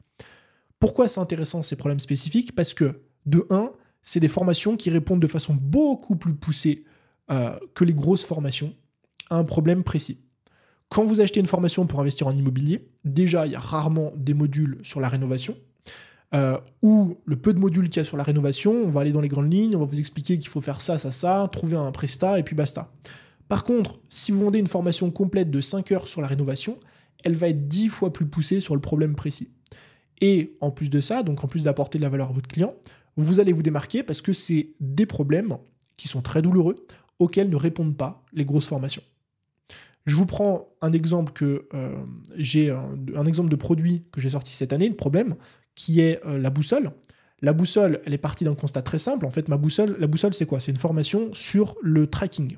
Pourquoi 0.79 1.07
c'est 1.07 1.21
intéressant 1.21 1.63
ces 1.63 1.77
problèmes 1.77 2.01
spécifiques? 2.01 2.53
Parce 2.55 2.73
que, 2.73 3.03
de 3.25 3.47
1, 3.49 3.71
c'est 4.01 4.19
des 4.19 4.27
formations 4.27 4.75
qui 4.75 4.89
répondent 4.89 5.21
de 5.21 5.27
façon 5.27 5.53
beaucoup 5.53 6.17
plus 6.17 6.33
poussée 6.33 6.83
euh, 7.31 7.57
que 7.73 7.85
les 7.85 7.93
grosses 7.93 8.25
formations 8.25 8.75
à 9.29 9.37
un 9.37 9.45
problème 9.45 9.83
précis. 9.83 10.19
Quand 10.93 11.05
vous 11.05 11.21
achetez 11.21 11.39
une 11.39 11.47
formation 11.47 11.87
pour 11.87 12.01
investir 12.01 12.27
en 12.27 12.37
immobilier, 12.37 12.87
déjà, 13.03 13.47
il 13.47 13.53
y 13.53 13.55
a 13.55 13.59
rarement 13.59 14.11
des 14.15 14.35
modules 14.35 14.77
sur 14.83 15.01
la 15.01 15.09
rénovation. 15.09 15.57
Euh, 16.35 16.59
ou 16.83 17.17
le 17.25 17.35
peu 17.35 17.51
de 17.51 17.57
modules 17.57 17.89
qu'il 17.89 17.99
y 17.99 18.01
a 18.01 18.03
sur 18.05 18.15
la 18.15 18.21
rénovation, 18.21 18.71
on 18.71 18.91
va 18.91 19.01
aller 19.01 19.11
dans 19.11 19.19
les 19.19 19.27
grandes 19.27 19.51
lignes, 19.51 19.75
on 19.75 19.79
va 19.79 19.85
vous 19.85 19.97
expliquer 19.97 20.37
qu'il 20.37 20.49
faut 20.49 20.61
faire 20.61 20.81
ça, 20.81 20.99
ça, 20.99 21.11
ça, 21.11 21.49
trouver 21.51 21.77
un 21.77 21.91
prestat 21.91 22.37
et 22.37 22.43
puis 22.43 22.55
basta. 22.55 22.91
Par 23.49 23.63
contre, 23.63 23.99
si 24.09 24.31
vous 24.31 24.43
vendez 24.43 24.59
une 24.59 24.67
formation 24.67 25.09
complète 25.09 25.49
de 25.49 25.61
5 25.61 25.91
heures 25.93 26.07
sur 26.07 26.21
la 26.21 26.27
rénovation, 26.27 26.77
elle 27.23 27.33
va 27.33 27.49
être 27.49 27.67
10 27.67 27.89
fois 27.89 28.13
plus 28.13 28.27
poussée 28.27 28.59
sur 28.59 28.75
le 28.75 28.81
problème 28.81 29.15
précis. 29.15 29.49
Et 30.21 30.55
en 30.61 30.69
plus 30.69 30.91
de 30.91 31.01
ça, 31.01 31.23
donc 31.23 31.43
en 31.43 31.47
plus 31.47 31.63
d'apporter 31.63 31.97
de 31.97 32.03
la 32.03 32.09
valeur 32.09 32.29
à 32.29 32.33
votre 32.33 32.47
client, 32.47 32.75
vous 33.17 33.39
allez 33.39 33.51
vous 33.51 33.63
démarquer 33.63 34.03
parce 34.03 34.21
que 34.21 34.31
c'est 34.31 34.69
des 34.79 35.07
problèmes 35.07 35.57
qui 35.97 36.07
sont 36.07 36.21
très 36.21 36.43
douloureux 36.43 36.75
auxquels 37.17 37.49
ne 37.49 37.55
répondent 37.55 37.97
pas 37.97 38.23
les 38.31 38.45
grosses 38.45 38.67
formations. 38.67 39.01
Je 40.05 40.15
vous 40.15 40.25
prends 40.25 40.69
un 40.81 40.91
exemple 40.91 41.31
que 41.31 41.67
euh, 41.73 41.95
j'ai 42.35 42.69
un, 42.69 43.25
exemple 43.25 43.49
de 43.49 43.55
produit 43.55 44.05
que 44.11 44.19
j'ai 44.19 44.31
sorti 44.31 44.53
cette 44.53 44.73
année, 44.73 44.89
de 44.89 44.95
problème, 44.95 45.35
qui 45.75 46.01
est 46.01 46.19
euh, 46.25 46.37
la 46.37 46.49
boussole. 46.49 46.91
La 47.41 47.53
boussole, 47.53 48.01
elle 48.05 48.13
est 48.13 48.17
partie 48.17 48.43
d'un 48.43 48.55
constat 48.55 48.81
très 48.81 48.99
simple. 48.99 49.25
En 49.25 49.31
fait, 49.31 49.47
ma 49.47 49.57
boussole, 49.57 49.95
la 49.99 50.07
boussole, 50.07 50.33
c'est 50.33 50.45
quoi? 50.45 50.59
C'est 50.59 50.71
une 50.71 50.77
formation 50.77 51.33
sur 51.33 51.75
le 51.81 52.07
tracking. 52.07 52.57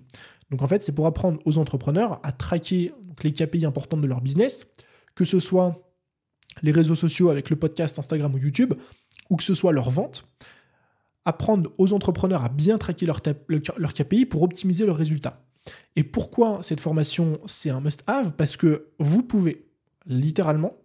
Donc 0.51 0.61
en 0.61 0.67
fait, 0.67 0.83
c'est 0.83 0.93
pour 0.93 1.05
apprendre 1.05 1.39
aux 1.45 1.57
entrepreneurs 1.57 2.19
à 2.23 2.31
traquer 2.31 2.93
les 3.23 3.33
KPI 3.33 3.65
importantes 3.65 4.01
de 4.01 4.07
leur 4.07 4.21
business, 4.21 4.67
que 5.15 5.25
ce 5.25 5.39
soit 5.39 5.81
les 6.61 6.71
réseaux 6.71 6.95
sociaux 6.95 7.29
avec 7.29 7.49
le 7.49 7.55
podcast 7.55 7.97
Instagram 7.99 8.33
ou 8.33 8.37
YouTube, 8.37 8.73
ou 9.29 9.35
que 9.37 9.43
ce 9.43 9.53
soit 9.53 9.71
leur 9.71 9.89
vente, 9.89 10.27
apprendre 11.25 11.71
aux 11.77 11.93
entrepreneurs 11.93 12.43
à 12.43 12.49
bien 12.49 12.77
traquer 12.77 13.05
leur, 13.05 13.21
leur 13.77 13.93
KPI 13.93 14.25
pour 14.25 14.43
optimiser 14.43 14.85
leurs 14.85 14.97
résultats. 14.97 15.44
Et 15.95 16.03
pourquoi 16.03 16.59
cette 16.61 16.79
formation, 16.79 17.39
c'est 17.45 17.69
un 17.69 17.81
must-have? 17.81 18.33
Parce 18.33 18.57
que 18.57 18.87
vous 18.99 19.23
pouvez, 19.23 19.65
littéralement, 20.05 20.75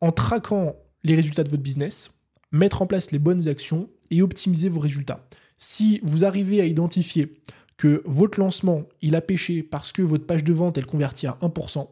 en 0.00 0.12
traquant 0.12 0.76
les 1.04 1.14
résultats 1.14 1.44
de 1.44 1.48
votre 1.48 1.62
business, 1.62 2.20
mettre 2.52 2.82
en 2.82 2.86
place 2.86 3.10
les 3.10 3.18
bonnes 3.18 3.48
actions 3.48 3.88
et 4.10 4.22
optimiser 4.22 4.68
vos 4.68 4.80
résultats. 4.80 5.26
Si 5.56 6.00
vous 6.02 6.24
arrivez 6.24 6.60
à 6.60 6.66
identifier 6.66 7.40
que 7.76 8.02
votre 8.04 8.38
lancement, 8.38 8.84
il 9.02 9.14
a 9.16 9.20
pêché 9.20 9.62
parce 9.62 9.92
que 9.92 10.02
votre 10.02 10.26
page 10.26 10.44
de 10.44 10.52
vente, 10.52 10.78
elle 10.78 10.86
convertit 10.86 11.26
à 11.26 11.38
1%, 11.42 11.88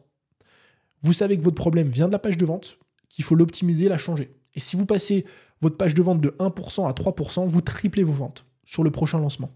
vous 1.01 1.13
savez 1.13 1.37
que 1.37 1.43
votre 1.43 1.55
problème 1.55 1.89
vient 1.89 2.07
de 2.07 2.11
la 2.11 2.19
page 2.19 2.37
de 2.37 2.45
vente, 2.45 2.79
qu'il 3.09 3.23
faut 3.23 3.35
l'optimiser, 3.35 3.89
la 3.89 3.97
changer. 3.99 4.35
Et 4.55 4.59
si 4.59 4.75
vous 4.75 4.87
passez 4.87 5.25
votre 5.61 5.77
page 5.77 5.93
de 5.93 6.01
vente 6.01 6.19
de 6.19 6.29
1% 6.39 6.87
à 6.87 6.91
3%, 6.93 7.47
vous 7.47 7.61
triplez 7.61 8.03
vos 8.03 8.13
ventes 8.13 8.45
sur 8.65 8.83
le 8.83 8.89
prochain 8.89 9.19
lancement. 9.19 9.51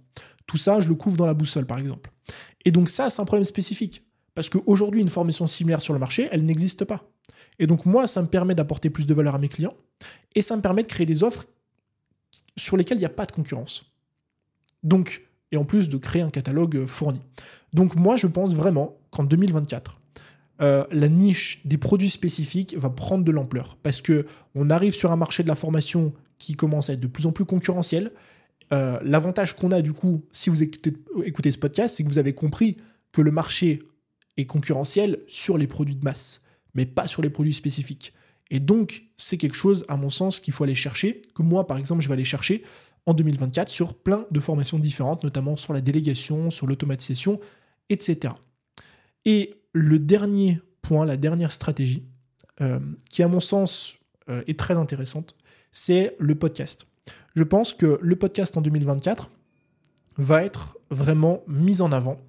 Tout 0.46 0.58
ça, 0.58 0.80
je 0.80 0.88
le 0.88 0.96
couvre 0.96 1.18
dans 1.18 1.26
la 1.26 1.34
boussole, 1.34 1.66
par 1.66 1.80
exemple. 1.80 2.12
Et 2.66 2.72
donc 2.72 2.90
ça, 2.90 3.10
c'est 3.10 3.22
un 3.22 3.26
problème 3.26 3.46
spécifique. 3.46 4.04
Parce 4.36 4.50
qu'aujourd'hui, 4.50 5.02
une 5.02 5.10
formation 5.10 5.48
similaire 5.48 5.82
sur 5.82 5.94
le 5.94 6.00
marché, 6.00 6.30
elle 6.32 6.46
n'existe 6.46 6.86
pas. 6.86 7.04
Et 7.58 7.68
donc 7.68 7.86
moi, 7.86 8.08
ça 8.08 8.22
me 8.22 8.28
permet 8.28 8.56
d'apporter 8.56 8.90
plus 8.90 9.06
de 9.06 9.14
valeur 9.14 9.36
à 9.36 9.40
mes 9.40 9.50
clients 9.50 9.76
et 10.36 10.42
ça 10.42 10.56
me 10.56 10.62
permet 10.62 10.84
de 10.84 10.88
créer 10.88 11.06
des 11.06 11.24
offres 11.24 11.46
sur 12.56 12.78
lesquelles 12.78 12.98
il 12.98 13.02
n'y 13.02 13.06
a 13.06 13.10
pas 13.10 13.26
de 13.26 13.32
concurrence. 13.32 13.92
Donc, 14.84 15.28
et 15.52 15.58
en 15.58 15.66
plus 15.66 15.90
de 15.90 15.98
créer 15.98 16.22
un 16.22 16.30
catalogue 16.30 16.86
fourni. 16.86 17.22
Donc 17.74 17.96
moi, 17.96 18.16
je 18.16 18.28
pense 18.28 18.54
vraiment 18.54 18.98
qu'en 19.12 19.24
2024, 19.24 20.00
euh, 20.62 20.86
la 20.92 21.08
niche 21.08 21.62
des 21.66 21.78
produits 21.78 22.10
spécifiques 22.10 22.76
va 22.78 22.90
prendre 22.90 23.24
de 23.24 23.32
l'ampleur 23.32 23.78
parce 23.82 24.02
que 24.02 24.26
on 24.56 24.70
arrive 24.70 24.94
sur 24.94 25.12
un 25.12 25.16
marché 25.16 25.44
de 25.44 25.48
la 25.48 25.56
formation 25.56 26.14
qui 26.38 26.56
commence 26.56 26.90
à 26.90 26.94
être 26.94 27.00
de 27.00 27.08
plus 27.08 27.26
en 27.26 27.32
plus 27.32 27.46
concurrentiel. 27.46 28.12
Euh, 28.72 29.00
l'avantage 29.04 29.56
qu'on 29.56 29.72
a 29.72 29.82
du 29.82 29.94
coup, 29.94 30.26
si 30.32 30.50
vous 30.50 30.62
écoutez, 30.64 31.52
ce 31.52 31.58
podcast, 31.58 31.96
c'est 31.96 32.04
que 32.04 32.10
vous 32.10 32.20
avez 32.20 32.34
compris 32.34 32.78
que 33.12 33.22
le 33.22 33.32
marché 33.32 33.80
est 34.38 34.46
concurrentiel 34.46 35.20
sur 35.28 35.58
les 35.58 35.68
produits 35.68 35.96
de 35.96 36.04
masse, 36.04 36.44
mais 36.76 36.86
pas 36.86 37.08
sur 37.08 37.22
les 37.22 37.30
produits 37.30 37.54
spécifiques. 37.54 38.14
Et 38.52 38.60
donc, 38.60 39.04
c'est 39.18 39.38
quelque 39.38 39.56
chose, 39.56 39.86
à 39.88 39.98
mon 39.98 40.10
sens, 40.10 40.40
qu'il 40.40 40.54
faut 40.54 40.64
aller 40.64 40.76
chercher, 40.76 41.22
que 41.36 41.42
moi, 41.42 41.68
par 41.68 41.78
exemple, 41.78 42.02
je 42.02 42.08
vais 42.08 42.14
aller 42.14 42.26
chercher 42.26 42.64
en 43.06 43.14
2024 43.14 43.70
sur 43.70 43.96
plein 43.96 44.26
de 44.30 44.40
formations 44.40 44.80
différentes, 44.80 45.24
notamment 45.24 45.56
sur 45.56 45.74
la 45.74 45.82
délégation, 45.82 46.50
sur 46.50 46.68
l'automatisation, 46.68 47.40
etc. 47.90 48.34
Et 49.26 49.56
le 49.74 50.00
dernier 50.00 50.60
point, 50.82 51.06
la 51.06 51.18
dernière 51.18 51.52
stratégie, 51.52 52.04
euh, 52.62 52.80
qui 53.10 53.24
à 53.24 53.28
mon 53.28 53.40
sens 53.40 53.96
euh, 54.30 54.44
est 54.48 54.58
très 54.58 54.76
intéressante, 54.76 55.36
c'est 55.72 56.16
le 56.20 56.36
podcast. 56.36 56.89
Je 57.36 57.44
pense 57.44 57.74
que 57.74 58.00
le 58.02 58.16
podcast 58.16 58.58
en 58.58 58.62
2024 58.62 59.30
va 60.18 60.44
être 60.44 60.78
vraiment 60.90 61.44
mis 61.48 61.82
en 61.82 61.92
avant 61.92 62.20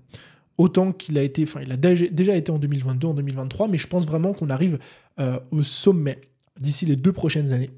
autant 0.58 0.92
qu'il 0.92 1.16
a 1.16 1.22
été, 1.22 1.42
enfin 1.44 1.60
il 1.62 1.72
a 1.72 1.76
déjà 1.76 2.36
été 2.36 2.52
en 2.52 2.58
2022, 2.58 3.08
en 3.08 3.14
2023, 3.14 3.68
mais 3.68 3.78
je 3.78 3.86
pense 3.86 4.06
vraiment 4.06 4.34
qu'on 4.34 4.50
arrive 4.50 4.78
euh, 5.18 5.40
au 5.50 5.62
sommet 5.62 6.20
d'ici 6.58 6.84
les 6.84 6.96
deux 6.96 7.12
prochaines 7.12 7.52
années. 7.52 7.70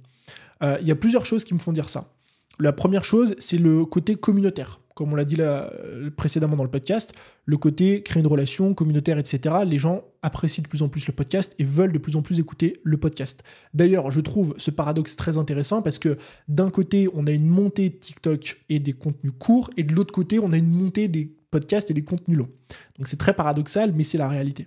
Euh, 0.63 0.79
il 0.81 0.89
y 0.89 0.91
a 0.91 0.97
plusieurs 0.97 1.25
choses 1.25 1.45
qui 1.45 1.55
me 1.55 1.61
font 1.61 1.73
dire 1.73 1.89
ça. 1.89 2.13
La 2.59 2.73
première 2.73 3.05
chose, 3.05 3.37
c'est 3.39 3.57
le 3.57 3.85
côté 3.85 4.17
communautaire. 4.17 4.81
Comme 4.95 5.13
on 5.13 5.17
l'a 5.17 5.25
dit 5.25 5.37
euh, 5.39 6.11
précédemment 6.17 6.57
dans 6.57 6.65
le 6.65 6.71
podcast, 6.71 7.13
le 7.45 7.57
côté 7.57 8.03
créer 8.03 8.21
une 8.21 8.27
relation 8.27 8.75
communautaire, 8.75 9.19
etc. 9.19 9.57
Les 9.67 9.79
gens 9.79 10.05
apprécient 10.23 10.63
de 10.63 10.69
plus 10.69 10.83
en 10.83 10.89
plus 10.89 11.07
le 11.07 11.13
podcast 11.13 11.55
et 11.59 11.65
veulent 11.65 11.93
de 11.93 11.99
plus 11.99 12.17
en 12.17 12.23
plus 12.23 12.39
écouter 12.39 12.81
le 12.83 12.97
podcast. 12.97 13.43
D'ailleurs, 13.75 14.11
je 14.11 14.21
trouve 14.21 14.55
ce 14.59 14.71
paradoxe 14.71 15.17
très 15.17 15.39
intéressant 15.39 15.83
parce 15.83 15.99
que 15.99 16.17
d'un 16.49 16.71
côté, 16.71 17.09
on 17.15 17.27
a 17.27 17.33
une 17.33 17.47
montée 17.47 17.91
de 17.91 17.97
TikTok 17.97 18.63
et 18.69 18.79
des 18.79 18.93
contenus 18.93 19.33
courts, 19.39 19.71
et 19.77 19.83
de 19.83 19.95
l'autre 19.95 20.13
côté, 20.13 20.39
on 20.39 20.53
a 20.53 20.57
une 20.57 20.71
montée 20.71 21.09
des 21.09 21.35
podcasts 21.51 21.91
et 21.91 21.95
des 21.95 22.05
contenus 22.05 22.39
longs. 22.39 22.51
Donc 22.99 23.07
c'est 23.07 23.19
très 23.19 23.35
paradoxal, 23.35 23.93
mais 23.95 24.05
c'est 24.05 24.19
la 24.19 24.29
réalité. 24.29 24.67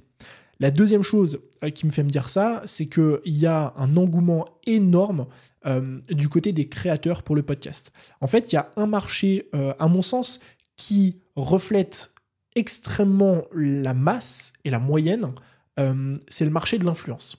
La 0.59 0.71
deuxième 0.71 1.03
chose 1.03 1.39
euh, 1.63 1.69
qui 1.69 1.85
me 1.85 1.91
fait 1.91 2.03
me 2.03 2.09
dire 2.09 2.29
ça, 2.29 2.61
c'est 2.65 2.87
qu'il 2.87 3.19
y 3.25 3.45
a 3.45 3.73
un 3.77 3.97
engouement 3.97 4.47
énorme 4.65 5.27
euh, 5.65 5.99
du 6.09 6.29
côté 6.29 6.53
des 6.53 6.69
créateurs 6.69 7.23
pour 7.23 7.35
le 7.35 7.43
podcast. 7.43 7.91
En 8.21 8.27
fait, 8.27 8.51
il 8.51 8.55
y 8.55 8.57
a 8.57 8.69
un 8.77 8.85
marché, 8.85 9.49
euh, 9.53 9.73
à 9.79 9.87
mon 9.87 10.01
sens, 10.01 10.39
qui 10.77 11.19
reflète 11.35 12.11
extrêmement 12.55 13.43
la 13.53 13.93
masse 13.93 14.53
et 14.63 14.69
la 14.69 14.79
moyenne, 14.79 15.27
c'est 16.29 16.45
le 16.45 16.51
marché 16.51 16.77
de 16.77 16.85
l'influence. 16.85 17.35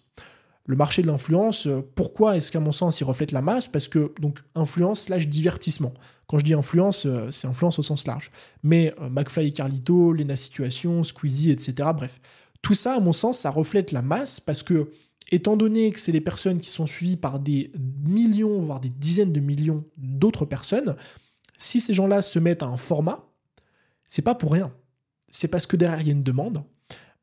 Le 0.66 0.76
marché 0.76 1.00
de 1.00 1.06
l'influence, 1.06 1.66
pourquoi 1.94 2.36
est-ce 2.36 2.52
qu'à 2.52 2.60
mon 2.60 2.72
sens 2.72 3.00
il 3.00 3.04
reflète 3.04 3.32
la 3.32 3.40
masse? 3.40 3.66
Parce 3.66 3.88
que, 3.88 4.12
donc, 4.20 4.40
influence 4.54 5.02
slash 5.04 5.26
divertissement. 5.26 5.94
Quand 6.26 6.38
je 6.38 6.44
dis 6.44 6.52
influence, 6.52 7.06
c'est 7.30 7.46
influence 7.46 7.78
au 7.78 7.82
sens 7.82 8.06
large. 8.06 8.30
Mais 8.62 8.94
McFly 9.10 9.46
et 9.46 9.52
Carlito, 9.52 10.12
Lena 10.12 10.36
Situation, 10.36 11.02
Squeezie, 11.02 11.50
etc. 11.50 11.88
Bref, 11.96 12.20
tout 12.62 12.74
ça, 12.74 12.94
à 12.94 13.00
mon 13.00 13.12
sens, 13.12 13.38
ça 13.38 13.50
reflète 13.50 13.92
la 13.92 14.02
masse 14.02 14.40
parce 14.40 14.62
que, 14.62 14.90
étant 15.30 15.56
donné 15.56 15.90
que 15.90 16.00
c'est 16.00 16.12
des 16.12 16.20
personnes 16.20 16.60
qui 16.60 16.70
sont 16.70 16.86
suivies 16.86 17.16
par 17.16 17.40
des 17.40 17.72
millions, 18.04 18.60
voire 18.60 18.80
des 18.80 18.90
dizaines 18.90 19.32
de 19.32 19.40
millions 19.40 19.84
d'autres 19.96 20.44
personnes, 20.44 20.96
si 21.58 21.80
ces 21.80 21.94
gens-là 21.94 22.22
se 22.22 22.38
mettent 22.38 22.62
à 22.62 22.66
un 22.66 22.76
format, 22.76 23.24
c'est 24.06 24.22
pas 24.22 24.34
pour 24.34 24.52
rien. 24.52 24.72
C'est 25.30 25.48
parce 25.48 25.66
que 25.66 25.76
derrière, 25.76 26.00
il 26.00 26.06
y 26.06 26.10
a 26.10 26.12
une 26.12 26.22
demande. 26.22 26.62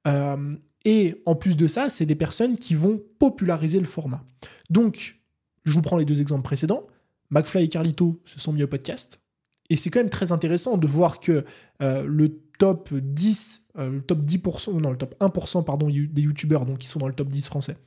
Euh, 0.07 0.55
et 0.85 1.21
en 1.25 1.35
plus 1.35 1.55
de 1.55 1.67
ça, 1.67 1.89
c'est 1.89 2.05
des 2.05 2.15
personnes 2.15 2.57
qui 2.57 2.75
vont 2.75 3.01
populariser 3.19 3.79
le 3.79 3.85
format. 3.85 4.25
Donc, 4.69 5.21
je 5.63 5.73
vous 5.73 5.81
prends 5.81 5.97
les 5.97 6.05
deux 6.05 6.19
exemples 6.19 6.43
précédents. 6.43 6.87
McFly 7.29 7.63
et 7.63 7.69
Carlito 7.69 8.21
se 8.25 8.39
sont 8.39 8.51
mis 8.51 8.63
au 8.63 8.67
podcast. 8.67 9.21
Et 9.69 9.77
c'est 9.77 9.89
quand 9.89 9.99
même 9.99 10.09
très 10.09 10.31
intéressant 10.31 10.77
de 10.77 10.87
voir 10.87 11.19
que 11.19 11.45
euh, 11.81 12.03
le 12.05 12.37
top 12.59 12.93
10, 12.93 13.69
euh, 13.77 13.99
top 14.01 14.19
10%, 14.19 14.79
non, 14.79 14.91
le 14.91 14.97
top 14.97 15.15
1% 15.19 15.63
pardon, 15.63 15.87
des 15.87 16.21
youtubeurs, 16.21 16.65
donc 16.65 16.79
qui 16.79 16.87
sont 16.87 16.99
dans 16.99 17.07
le 17.07 17.13
top 17.13 17.29
10 17.29 17.45
français, 17.45 17.77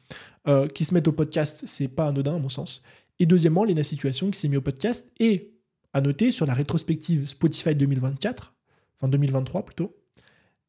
euh, 0.49 0.69
qui 0.69 0.85
se 0.85 0.95
mettent 0.95 1.09
au 1.09 1.13
podcast, 1.13 1.65
c'est 1.67 1.89
pas 1.89 2.09
anodin 2.09 2.37
à 2.37 2.39
mon 2.39 2.49
sens. 2.49 2.83
Et 3.19 3.27
deuxièmement, 3.27 3.65
Lena 3.65 3.83
Situation 3.83 4.31
qui 4.31 4.39
s'est 4.39 4.49
mis 4.49 4.57
au 4.57 4.63
podcast. 4.63 5.11
Et 5.21 5.55
à 5.93 6.01
noter, 6.01 6.31
sur 6.31 6.47
la 6.47 6.55
rétrospective 6.55 7.27
Spotify 7.27 7.75
2024, 7.75 8.55
enfin 8.97 9.09
2023 9.09 9.65
plutôt, 9.65 9.97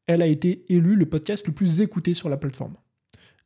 elle 0.06 0.22
a 0.22 0.26
été 0.26 0.64
élue 0.72 0.96
le 0.96 1.06
podcast 1.06 1.46
le 1.46 1.52
plus 1.52 1.80
écouté 1.80 2.14
sur 2.14 2.28
la 2.28 2.38
plateforme. 2.38 2.74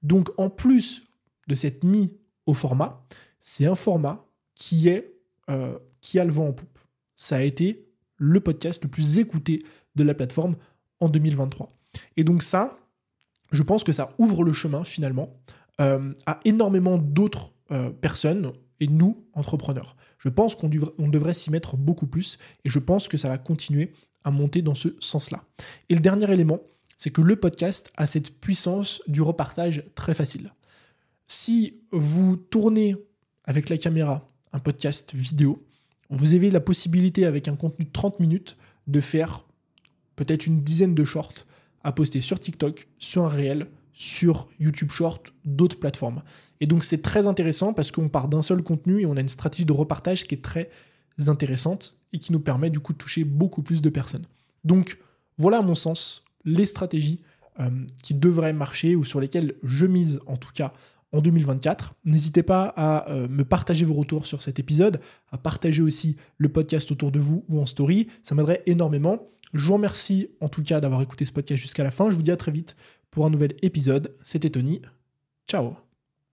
Donc 0.02 0.30
en 0.38 0.48
plus 0.48 1.02
de 1.48 1.54
cette 1.54 1.82
mise 1.82 2.14
au 2.46 2.54
format, 2.54 3.04
c'est 3.40 3.66
un 3.66 3.74
format 3.74 4.24
qui 4.54 4.88
est 4.88 5.12
euh, 5.50 5.76
qui 6.00 6.18
a 6.18 6.24
le 6.24 6.32
vent 6.32 6.48
en 6.48 6.52
poupe. 6.52 6.78
Ça 7.16 7.36
a 7.36 7.42
été 7.42 7.88
le 8.16 8.40
podcast 8.40 8.82
le 8.84 8.88
plus 8.88 9.18
écouté 9.18 9.64
de 9.96 10.05
la 10.05 10.14
plateforme 10.14 10.57
en 11.00 11.09
2023. 11.09 11.72
Et 12.16 12.24
donc 12.24 12.42
ça, 12.42 12.78
je 13.50 13.62
pense 13.62 13.85
que 13.85 13.92
ça 13.92 14.12
ouvre 14.18 14.44
le 14.44 14.52
chemin 14.52 14.85
finalement 14.85 15.35
euh, 15.81 16.12
à 16.26 16.40
énormément 16.44 16.98
d'autres 16.98 17.52
euh, 17.70 17.90
personnes 17.90 18.52
et 18.81 18.87
nous, 18.87 19.24
entrepreneurs. 19.35 19.96
Je 20.18 20.28
pense 20.28 20.55
qu'on 20.55 20.68
devrait 20.68 21.35
s'y 21.35 21.50
mettre 21.50 21.76
beaucoup 21.76 22.07
plus 22.07 22.38
et 22.64 22.70
je 22.70 22.78
pense 22.78 23.09
que 23.09 23.16
ça 23.16 23.28
va 23.28 23.38
continuer 23.38 23.92
à 24.24 24.31
monter 24.31 24.62
dans 24.62 24.74
ce 24.74 24.96
sens-là. 25.00 25.44
Et 25.88 25.94
le 25.94 26.00
dernier 26.00 26.31
élément, 26.33 26.61
c'est 26.96 27.11
que 27.11 27.20
le 27.20 27.37
podcast 27.37 27.92
a 27.96 28.07
cette 28.07 28.40
puissance 28.40 29.02
du 29.09 29.20
repartage 29.20 29.85
très 29.94 30.14
facile. 30.14 30.52
Si 31.26 31.83
vous 31.90 32.37
tournez 32.37 32.96
avec 33.44 33.68
la 33.68 33.78
caméra 33.78 34.28
un 34.52 34.59
podcast 34.59 35.14
vidéo. 35.14 35.64
Vous 36.11 36.35
avez 36.35 36.50
la 36.50 36.61
possibilité, 36.61 37.24
avec 37.24 37.48
un 37.48 37.57
contenu 37.57 37.87
de 37.87 37.90
30 37.90 38.20
minutes, 38.20 38.57
de 38.87 39.00
faire 39.00 39.44
peut-être 40.24 40.46
une 40.46 40.62
dizaine 40.62 40.94
de 40.94 41.04
shorts 41.04 41.46
à 41.82 41.92
poster 41.92 42.20
sur 42.20 42.38
TikTok, 42.38 42.87
sur 42.98 43.24
un 43.24 43.28
réel, 43.28 43.66
sur 43.92 44.48
YouTube 44.61 44.90
Short, 44.90 45.32
d'autres 45.44 45.78
plateformes. 45.78 46.22
Et 46.61 46.66
donc 46.66 46.85
c'est 46.85 47.02
très 47.02 47.26
intéressant 47.26 47.72
parce 47.72 47.90
qu'on 47.90 48.08
part 48.08 48.28
d'un 48.28 48.42
seul 48.42 48.62
contenu 48.62 49.00
et 49.00 49.06
on 49.06 49.16
a 49.16 49.20
une 49.20 49.28
stratégie 49.28 49.64
de 49.64 49.72
repartage 49.72 50.24
qui 50.26 50.35
est 50.35 50.42
très 50.42 50.70
intéressante 51.26 51.96
et 52.12 52.18
qui 52.18 52.32
nous 52.32 52.40
permet 52.40 52.70
du 52.70 52.80
coup 52.80 52.92
de 52.92 52.98
toucher 52.98 53.24
beaucoup 53.24 53.62
plus 53.62 53.82
de 53.82 53.90
personnes. 53.90 54.26
Donc 54.64 54.98
voilà 55.38 55.58
à 55.58 55.62
mon 55.62 55.74
sens 55.74 56.24
les 56.44 56.66
stratégies 56.66 57.20
euh, 57.61 57.70
qui 58.02 58.14
devraient 58.14 58.52
marcher 58.52 58.96
ou 58.96 59.04
sur 59.04 59.20
lesquelles 59.20 59.54
je 59.62 59.87
mise 59.87 60.20
en 60.26 60.37
tout 60.37 60.52
cas 60.54 60.72
en 61.12 61.20
2024. 61.20 61.94
N'hésitez 62.04 62.42
pas 62.42 62.72
à 62.76 63.11
euh, 63.11 63.28
me 63.28 63.44
partager 63.44 63.85
vos 63.85 63.94
retours 63.94 64.26
sur 64.26 64.42
cet 64.42 64.58
épisode, 64.58 65.00
à 65.30 65.38
partager 65.38 65.82
aussi 65.82 66.16
le 66.38 66.48
podcast 66.48 66.90
autour 66.90 67.11
de 67.11 67.18
vous 67.18 67.44
ou 67.48 67.61
en 67.61 67.66
story. 67.66 68.08
Ça 68.22 68.35
m'aiderait 68.35 68.62
énormément. 68.66 69.28
Je 69.52 69.66
vous 69.66 69.74
remercie 69.74 70.28
en 70.40 70.48
tout 70.48 70.62
cas 70.62 70.80
d'avoir 70.80 71.02
écouté 71.02 71.24
ce 71.24 71.32
podcast 71.32 71.60
jusqu'à 71.60 71.84
la 71.84 71.90
fin. 71.90 72.10
Je 72.10 72.16
vous 72.16 72.22
dis 72.22 72.30
à 72.30 72.36
très 72.36 72.52
vite 72.52 72.76
pour 73.10 73.26
un 73.26 73.30
nouvel 73.30 73.54
épisode. 73.62 74.16
C'était 74.22 74.50
Tony. 74.50 74.80
Ciao 75.48 75.91